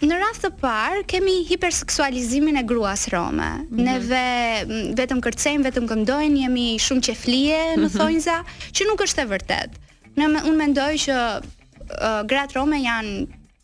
[0.02, 3.46] Në rast të parë kemi hiperseksualizimin e gruas rome.
[3.50, 3.84] Mm -hmm.
[3.86, 7.94] Ne ve, vetëm kërcejmë, vetëm këndojmë, jemi shumë qeflije më mm -hmm.
[7.98, 8.38] thonjza,
[8.74, 9.74] që nuk është e vërtetë.
[10.18, 13.14] Ne unë mendoj që uh, gratë rome janë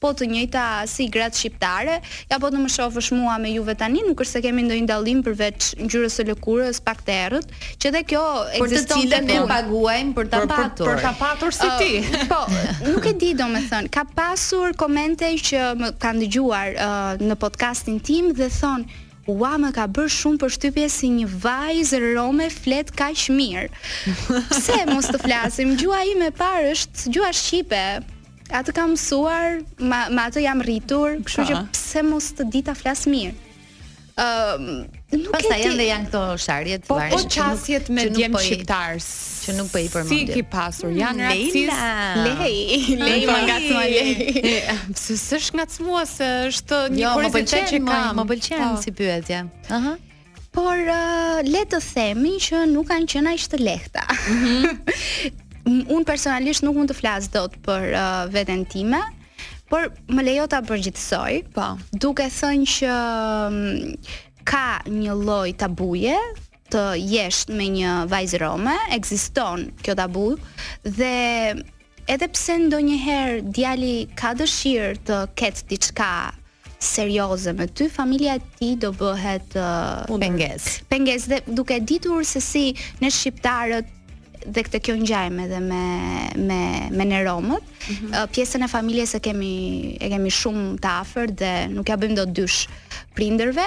[0.01, 1.97] po të njëjta si gratë shqiptare.
[2.31, 5.23] Ja po të më shofësh mua me juve tani, nuk është se kemi ndonjë dallim
[5.27, 8.25] përveç ngjyrës së lëkurës pak të errët, që dhe kjo
[8.61, 10.93] ekziston dhe ne paguajmë për ta patur.
[10.93, 11.91] Për ta patur si ti.
[12.31, 12.43] Po,
[12.87, 18.51] nuk e di domethën, ka pasur komente që më kanë dëgjuar në podcastin tim dhe
[18.61, 18.87] thon
[19.29, 23.67] Ua më ka bërë shumë për shtypje si një vajzë rome flet kaq mirë.
[24.55, 25.75] Pse mos të flasim?
[25.77, 27.83] Gjua ime parë është gjua shqipe
[28.55, 32.75] atë kam mësuar, ma, ma atë jam rritur, kështu që pse mos të di ta
[32.79, 33.37] flas mirë.
[34.19, 34.65] Ëm,
[35.15, 37.23] uh, pastaj janë dhe janë këto sharjet po, varesh.
[37.23, 40.27] Po çasjet me po djem shqiptar që nuk po i përmendim.
[40.27, 40.91] Si ki pasur?
[40.97, 41.87] janë hmm, racist.
[42.25, 44.91] Lej, lej më ngacmua lej.
[44.97, 48.19] Pse s'është ngacmua se është një jo, kuriozitet që kam.
[48.19, 48.83] Më pëlqen po.
[48.83, 49.43] si pyetje.
[49.79, 49.95] Aha.
[50.59, 54.03] Por uh, le të themi që nuk kanë qenë aq të lehta.
[54.09, 55.37] Mm -hmm.
[55.87, 59.01] un personalisht nuk mund të flas dot për uh, veten time,
[59.69, 61.43] por më lejo ta përgjithsoj.
[61.57, 61.77] Po.
[62.01, 63.97] Duke thënë që um,
[64.49, 66.17] ka një lloj tabuje
[66.73, 70.27] të jesh me një vajzë rome, ekziston kjo tabu
[70.85, 71.55] dhe
[72.09, 76.11] edhe pse ndonjëherë djali ka dëshirë të ketë diçka
[76.79, 80.87] serioze me ty, familja e ti do bëhet uh, pengesë.
[80.93, 82.67] Pengesë dhe duke ditur se si
[83.03, 83.97] ne shqiptarët
[84.55, 85.83] dhe këtë kjo ngjajmë edhe me
[86.51, 86.61] me
[86.99, 87.63] me neuromët.
[87.63, 88.33] Mm -hmm.
[88.33, 92.33] Pjesën e familjes e kemi e kemi shumë të afërt dhe nuk ja bëjmë dot
[92.41, 92.61] dysh
[93.17, 93.67] prindërve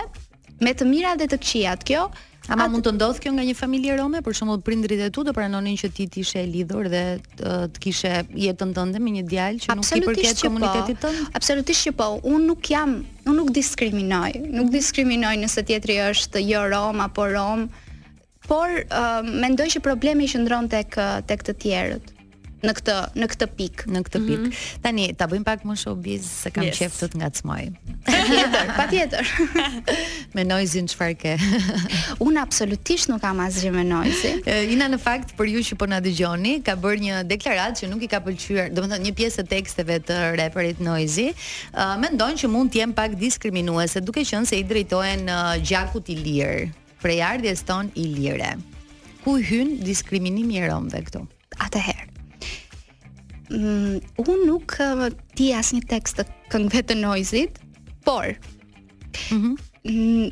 [0.62, 2.10] me të mirat dhe të këqijat kjo.
[2.50, 5.22] Ama ma mund të ndodhë kjo nga një familje rome, për shumë prindrit e tu
[5.24, 7.04] të pranonin që ti t'ishe e lidhur dhe
[7.38, 8.14] të kishe
[8.46, 10.44] jetën tënde me një djalë që nuk i përket po.
[10.48, 11.08] komunitetit po.
[11.08, 11.28] tënë?
[11.38, 12.90] Absolutisht që po, unë nuk jam,
[13.28, 17.70] unë nuk diskriminoj, nuk diskriminoj nëse tjetri është jo rom apo rom,
[18.52, 20.82] por uh, mendoj që problemi që ndron të
[21.30, 22.10] të këtë tjerët
[22.62, 24.82] në këtë në këtë pikë në këtë pikë mm -hmm.
[24.84, 26.76] tani ta bëjmë pak më showbiz se kam yes.
[26.82, 27.62] qeftë të ngacmoj
[28.08, 29.32] patjetër patjetër
[30.36, 31.32] me noizin çfarë ke
[32.28, 34.34] un absolutisht nuk kam asgjë me noizi
[34.76, 38.02] ina në fakt për ju që po na dëgjoni ka bërë një deklaratë që nuk
[38.06, 41.32] i ka pëlqyer domethënë një pjesë teksteve të reperit Noizi
[42.04, 45.24] mendon që mund të jem pak diskriminuese duke qenë se i drejtohen
[45.70, 46.54] gjakut i lir
[47.02, 48.56] prej ardhjes ton ilire.
[49.24, 51.26] Ku hyn diskriminimi i romëve këtu?
[51.62, 52.08] Atëherë.
[53.52, 54.78] Mm, unë nuk
[55.38, 57.60] ti asë një tekst të këngëve të noizit,
[58.06, 58.32] por
[59.32, 59.52] mhm.
[59.52, 59.60] mm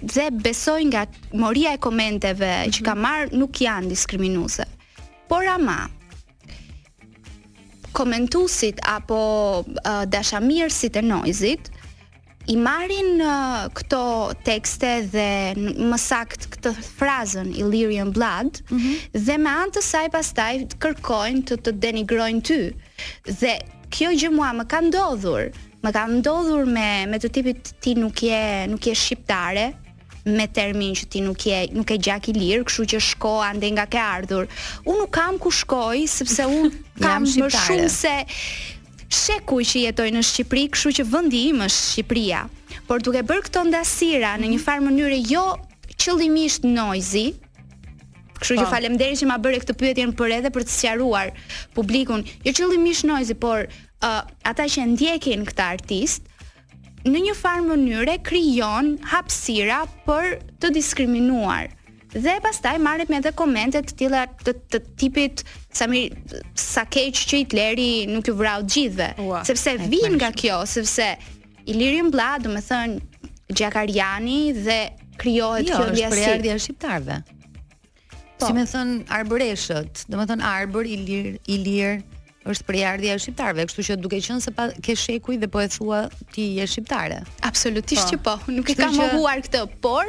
[0.05, 2.73] dhe besoj nga moria e komenteve mm -hmm.
[2.75, 3.03] që ka mhm.
[3.05, 4.65] marë nuk janë diskriminuse.
[5.29, 5.79] Por ama,
[7.91, 9.15] komentusit apo
[9.59, 11.78] uh, dashamirësit e noizit, mm
[12.47, 14.03] i marrin uh, këto
[14.47, 19.23] tekste dhe më sakt këtë frazën Illyrian Blood mm -hmm.
[19.25, 22.61] dhe me anë të saj pastaj kërkojnë të të denigrojnë ty.
[23.27, 23.57] Dhe
[23.89, 25.49] kjo gjë mua më ka ndodhur.
[25.83, 29.67] Më ka ndodhur me me të tipit ti nuk je nuk je shqiptare
[30.25, 33.67] me termin që ti nuk je nuk e gjak i lir, kështu që shko ande
[33.71, 34.45] nga ke ardhur.
[34.85, 36.71] Unë nuk kam ku shkoj sepse unë
[37.05, 38.15] kam më shumë se
[39.09, 42.43] sheku që jetoj në Shqipëri, kështu që vendi im është Shqipëria.
[42.87, 45.43] Por duke bërë këto ndasira në një farë mënyrë jo
[45.99, 47.25] qëllimisht nojzi,
[48.39, 51.33] kështu që faleminderit që ma bëre këtë pyetjen për edhe për të sqaruar
[51.75, 56.29] publikun, jo qëllimisht nojzi, por uh, ata që ndjekin këtë artist
[57.09, 61.73] në një farë mënyre krijon hapësira për të diskriminuar
[62.13, 65.43] dhe pastaj marrit me edhe komente të tilla të, të tipit
[65.77, 66.15] sa mir
[66.57, 71.11] sa keq që Hitleri nuk ju vrau gjithve Ua, sepse vin nga kjo sepse
[71.69, 72.95] Ilirin Bla do të thon
[73.49, 74.79] Gjakariani dhe
[75.21, 78.45] krijohet jo, kjo dia si për ardhjën e shqiptarëve po.
[78.45, 82.01] si më thon arbëreshët do të thon arbër Ilir Ilir
[82.49, 85.59] është për jardhja e shqiptarve, kështu që duke qenë se pa ke shekuj dhe po
[85.61, 85.99] e thua
[86.33, 87.19] ti e shqiptare.
[87.45, 90.07] Absolutisht po, që po, nuk e kam mohuar huar këtë, por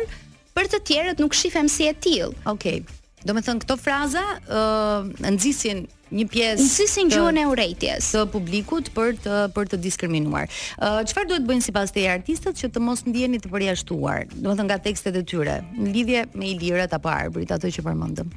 [0.61, 2.33] për të tjerët nuk shifem si e tillë.
[2.53, 2.81] Okej.
[2.83, 2.97] Okay.
[3.29, 5.83] Do me thënë, këto fraza uh, nëzisin
[6.19, 10.49] një pjesë nëzisin gjuën e urejtjes të publikut për të, për të diskriminuar.
[10.79, 14.25] Uh, qëfar duhet bëjnë si pas të e artistët që të mos ndjeni të përjashtuar,
[14.33, 17.69] do me thënë nga tekstet e tyre, në lidhje me i lirët apo arbrit, ato
[17.73, 18.33] që përmëndëm?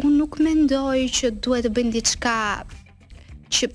[0.00, 2.36] Unë nuk mendoj që duhet të bëjnë diçka
[3.58, 3.72] që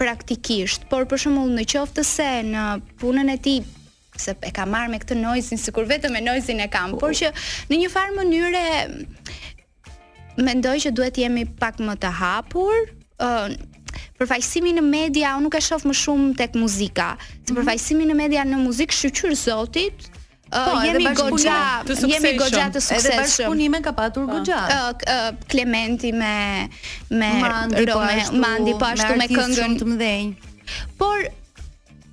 [0.00, 2.68] praktikisht, por për shumë në qoftë se në
[3.00, 3.58] punën e ti
[4.16, 7.30] se e ka marrë me këtë noizin, sikur vetëm me noizin e kam, por që
[7.70, 8.64] në një farë mënyre
[10.46, 12.84] mendoj që duhet jemi pak më të hapur.
[13.22, 13.52] Uh,
[14.18, 17.10] përfaqësimi në media, unë nuk e shoh më shumë tek muzika.
[17.42, 17.58] Se mhm.
[17.60, 20.10] përfaqësimi në media në muzikë shqyrë Zotit,
[20.52, 21.52] Uh, po, jemi goxha,
[21.96, 22.98] jemi goxha të suksesshëm.
[22.98, 24.58] Edhe bashkëpunime ka patur po, goxha.
[24.60, 26.68] Uh, uh, Klementi me
[27.08, 30.28] me Mandi pashtu po ashtu, po me, me këngën të mëdhenj.
[31.00, 31.24] Por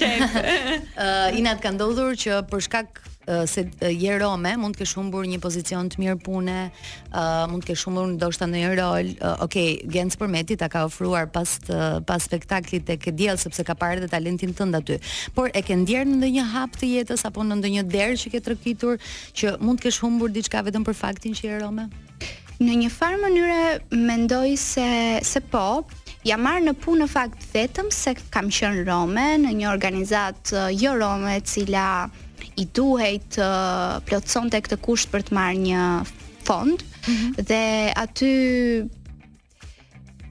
[0.96, 3.02] Ëh, inat ka ndodhur që për shkak
[3.46, 7.72] se je Rome, mund të kesh humbur një pozicion të mirë pune, uh, mund të
[7.72, 9.10] kesh humbur ndoshta një rol.
[9.18, 13.38] Uh, Okej, okay, Gens Permeti ta ka ofruar pas të, pas spektaklit tek e diell
[13.40, 14.96] sepse ka parë edhe talentin tënd aty.
[15.36, 18.42] Por e ke ndjer në ndonjë hap të jetës apo në ndonjë derë që ke
[18.48, 19.00] trokitur
[19.38, 21.88] që mund të kesh humbur diçka vetëm për faktin që je Rome?
[22.58, 23.64] Në një farë mënyre
[23.94, 24.88] mendoj se
[25.22, 25.82] se po,
[26.26, 30.96] jam marrë në punë në fakt vetëm se kam qenë Rome në një organizatë jo
[30.98, 31.86] Rome e cila
[32.58, 33.48] i duhej të
[34.08, 35.82] plotëson të e këtë kusht për të marrë një
[36.48, 37.32] fond mm -hmm.
[37.50, 37.60] dhe
[38.02, 38.30] aty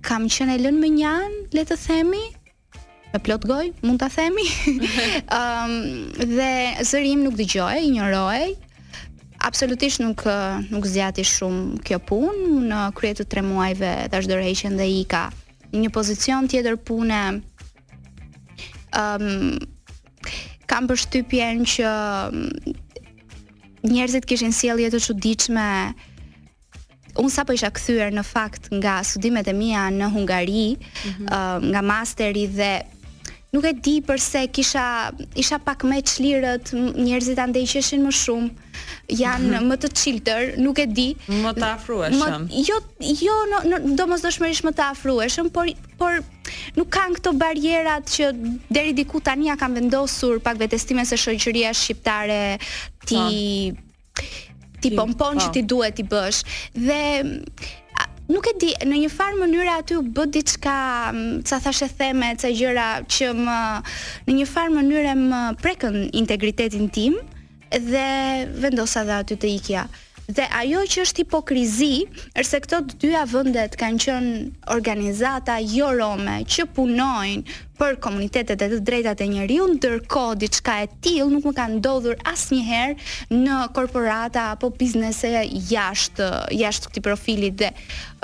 [0.07, 2.23] kam qenë e lënë më njanë, le të themi
[3.13, 4.45] me plot gojë, mund të themi
[5.33, 5.73] um,
[6.37, 6.51] dhe
[6.89, 7.83] zërim nuk dhe gjojë, i
[9.37, 10.19] Absolutisht nuk
[10.71, 14.43] nuk zgjati shumë kjo punë në krye të 3 muajve tash dorë
[14.77, 15.25] dhe i ka
[15.71, 17.41] një pozicion tjetër pune.
[18.91, 19.57] Ëm um,
[20.67, 22.75] kam përshtypjen që mm,
[23.87, 25.67] njerëzit kishin sjellje të çuditshme.
[27.17, 31.29] Unë sapo isha kthyer në fakt nga studimet e mia në Hungari, mm -hmm.
[31.31, 32.71] uh, nga masteri dhe
[33.53, 34.83] nuk e di përse kisha
[35.43, 38.49] isha pak më çlirët, njerëzit andej qeshin më shumë,
[39.19, 41.07] janë më të çiltër, nuk e di.
[41.31, 42.47] Më të afrueshëm.
[42.67, 42.81] Jo
[43.23, 45.71] jo no, no, domosdoshmërisht më të afrueshëm, por
[46.01, 46.19] por
[46.77, 48.31] nuk kanë këto barierat që
[48.67, 52.41] deri diku tani ja kanë vendosur pak vetestime se shoqëria shqiptare
[53.07, 54.27] ti po.
[54.83, 55.53] ti pompon që po.
[55.57, 56.39] ti duhet i bësh
[56.77, 57.01] dhe
[58.31, 60.77] nuk e di, në një farë mënyrë aty u bë diçka,
[61.47, 63.59] ca thashë theme, ca gjëra që më
[64.27, 67.15] në një farë mënyrë më prekën integritetin tim
[67.71, 68.07] dhe
[68.63, 69.87] vendosa dhe aty të ikja.
[70.27, 71.93] Dhe ajo që është hipokrizi,
[72.35, 74.33] është se këto të dyja vendet kanë qenë
[74.75, 80.89] organizata jo rome që punojnë për komunitetet e të drejtat e njeriu, ndërkohë diçka e
[81.05, 85.31] tillë nuk më ka ndodhur asnjëherë në korporata apo biznese
[85.71, 87.69] jashtë jashtë këtij profili dhe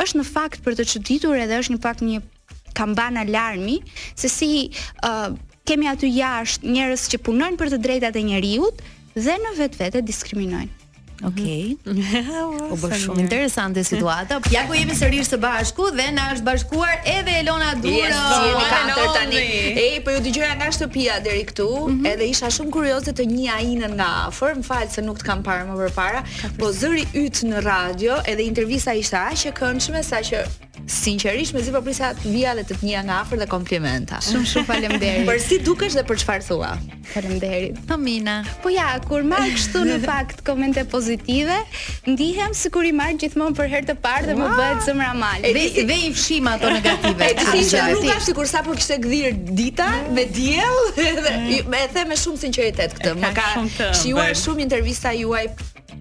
[0.04, 2.22] është në fakt për të çuditur edhe është një pak një
[2.80, 4.50] kamban alarmi se si
[5.06, 5.30] uh,
[5.70, 8.72] kemi aty jashtë njerëz që punojnë për të drejtat e njeriu
[9.14, 10.82] dhe në vetvete diskriminojnë.
[11.22, 11.76] Okej.
[11.78, 12.22] Okay.
[12.74, 14.40] U bë shumë interesante situata.
[14.54, 17.94] Ja ku jemi sërish së bashku dhe na është bashkuar edhe Elona Duro.
[17.94, 22.10] Yes, jemi Ej, po ju dëgjoja nga shtëpia deri këtu, mm -hmm.
[22.14, 24.58] edhe isha shumë kurioze të një ajinën nga afër.
[24.64, 26.24] M'fal se nuk të kam parë më përpara,
[26.58, 30.46] po zëri yt në radio edhe intervista ishte aq e këndshme saqë
[30.88, 34.18] Sinqerisht, mezi po prisa të vija dhe të pnia nga afër dhe komplimenta.
[34.20, 35.28] Shumë shumë faleminderit.
[35.30, 36.74] për si dukesh dhe për çfarë thua?
[37.14, 37.80] Faleminderit.
[37.88, 38.44] Pamina.
[38.64, 41.66] Po ja, kur marr kështu në fakt komente pozitive pozitive,
[42.06, 45.52] ndihem sikur kur i marrë gjithmonë për herë të parë dhe më bëhet zëmra malë.
[45.54, 47.28] Dhe, dhe, i fshim ato negative.
[47.28, 48.98] e fshim që nuk ashtë si kur kështë
[49.30, 51.36] e dita me diell dhe,
[51.68, 51.78] mm.
[51.82, 53.14] e the me shumë sinceritet këtë.
[53.30, 53.48] E ka,
[54.02, 55.46] shumë të, shumë intervista juaj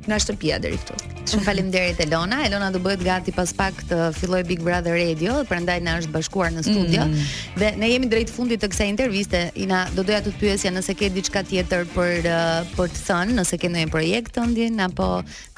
[0.06, 0.96] nga shtëpia deri këtu.
[1.30, 2.40] Shumë faleminderit Elona.
[2.46, 6.50] Elona do bëhet gati pas pak të filloj Big Brother Radio, prandaj na është bashkuar
[6.56, 7.04] në studio.
[7.06, 7.28] Mm.
[7.60, 9.42] Dhe ne jemi drejt fundit të kësaj interviste.
[9.62, 13.36] Ina do doja të të pyesja nëse ke diçka tjetër për uh, për të thënë,
[13.40, 15.08] nëse ke ndonjë projekt të ndjen apo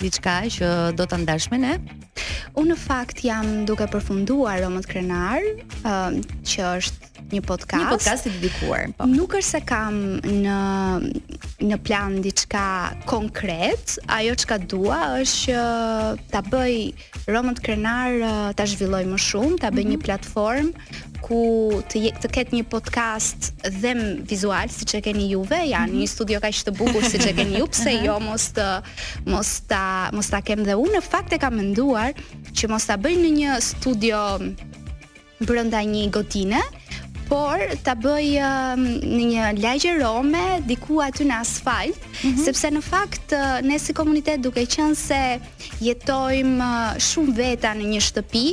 [0.03, 1.74] diçka që do ta ndash me ne.
[2.59, 5.43] Unë në fakt jam duke përfunduar Romët Krenar,
[5.85, 7.81] um, që është një podcast.
[7.81, 8.91] Një podcast i dedikuar.
[8.99, 9.07] Po.
[9.11, 10.59] Nuk është se kam në
[11.64, 12.64] në plan diçka
[13.09, 16.75] konkret, ajo çka dua është që ta bëj
[17.31, 18.18] Romën Krenar
[18.59, 19.91] ta zhvilloj më shumë, ta bëj mm -hmm.
[19.97, 20.72] një platformë
[21.25, 23.93] ku të je, të ketë një podcast dhe
[24.29, 26.01] vizual siç e keni juve, ja, mm -hmm.
[26.01, 28.68] një studio kaq të bukur siç e keni ju, pse jo mos të
[29.27, 30.93] mos ta mos ta kem dhe unë.
[30.95, 32.12] Në fakt e kam menduar
[32.53, 34.18] që mos ta bëj në një studio
[35.41, 36.84] brenda një gotine, mm
[37.29, 42.45] por ta bëj uh, një lagje rome diku aty në asfalt, mm -hmm.
[42.45, 45.22] sepse në fakt uh, ne si komunitet duke qenë se
[45.89, 48.45] jetojmë uh, shumë veta në një shtëpi,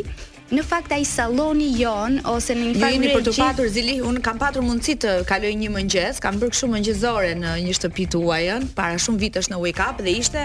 [0.52, 4.40] Në fakt ai salloni jon ose në një fakt për të patur zili, un kam
[4.40, 8.98] patur mundësi të kaloj një mëngjes, kam bërë kështu mëngjesore në një shtëpi tuajën para
[9.00, 10.44] shumë vitesh në Wake Up dhe ishte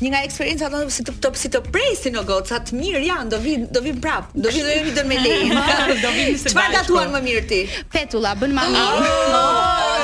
[0.00, 3.28] një nga eksperiencat më si të top si të presin në goca të mirë janë,
[3.36, 5.54] do vi do vi prap, do vi do jemi dën me lejin,
[6.02, 7.60] do vi se çfarë gatuan më mirë ti?
[7.94, 9.14] Petulla, bën më mirë.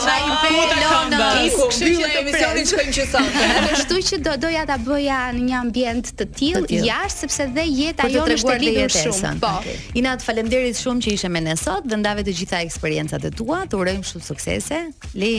[0.07, 1.23] Çaj me lëndë.
[1.59, 3.43] Kështu që emisionin shkojmë që sot.
[3.75, 8.07] Kështu që do doja ta bëja në një ambient të tillë jashtë sepse dhe jeta
[8.15, 9.37] jonë është e lidhur shumë.
[9.41, 9.49] Po.
[9.59, 9.77] Okay.
[9.97, 13.31] Ina, të falemderit shumë që ishe me ne sot, dhe ndave të gjitha eksperiencat e
[13.33, 14.81] tua, të urojmë shumë suksese.
[15.19, 15.31] Li,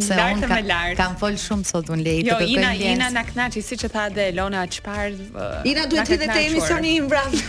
[0.00, 2.30] se lartë unë ka, kam fol shumë sot unë lejtë.
[2.30, 5.26] Jo, Ina, Ina në knaqë, si që tha dhe Elona, që parë...
[5.34, 7.42] Uh, Ina, duhet të të të emisioni imë brazë.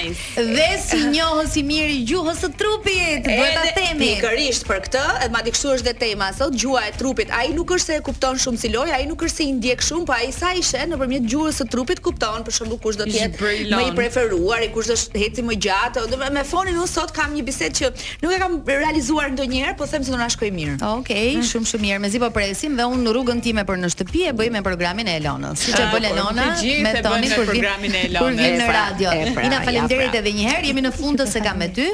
[0.43, 4.07] dhe si njohës i mirë i gjuhës të trupit, duhet ta themi.
[4.15, 7.31] Pikërisht për këtë, edhe madje kështu është dhe tema sot, gjuha e trupit.
[7.31, 9.83] Ai nuk është se e kupton shumë si loj, ai nuk është se i ndjek
[9.87, 13.07] shumë, po ai sa i shën nëpërmjet gjuhës së trupit kupton për shembull kush do
[13.07, 16.05] të jetë më i preferuar, i kush do të heci më gjatë.
[16.35, 17.91] Me foni unë sot kam një bisedë që
[18.25, 20.75] nuk e kam realizuar ndonjëherë, po them se do na shkojë mirë.
[20.97, 21.45] Okej, mm.
[21.53, 22.01] shumë shumë mirë.
[22.09, 25.07] Mezi po presim dhe unë në rrugën time për në shtëpi e bëj me programin
[25.11, 25.61] e Elonës.
[25.67, 28.41] Siç ah, po, e bën Elona me toni kur vjen programin e Elonës.
[28.57, 29.11] në pra, radio.
[29.35, 29.67] Pra, Ina pra.
[29.69, 31.85] faleminderit edhe një herë, jemi në fund të se kam me ty.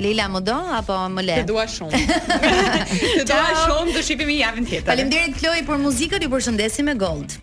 [0.00, 1.38] Leila më do apo më le?
[1.40, 2.02] Të dua shumë.
[2.20, 4.88] të dua shumë, do shihemi javën tjetër.
[4.92, 7.40] Faleminderit Kloi për muzikën, ju përshëndesim me Gold.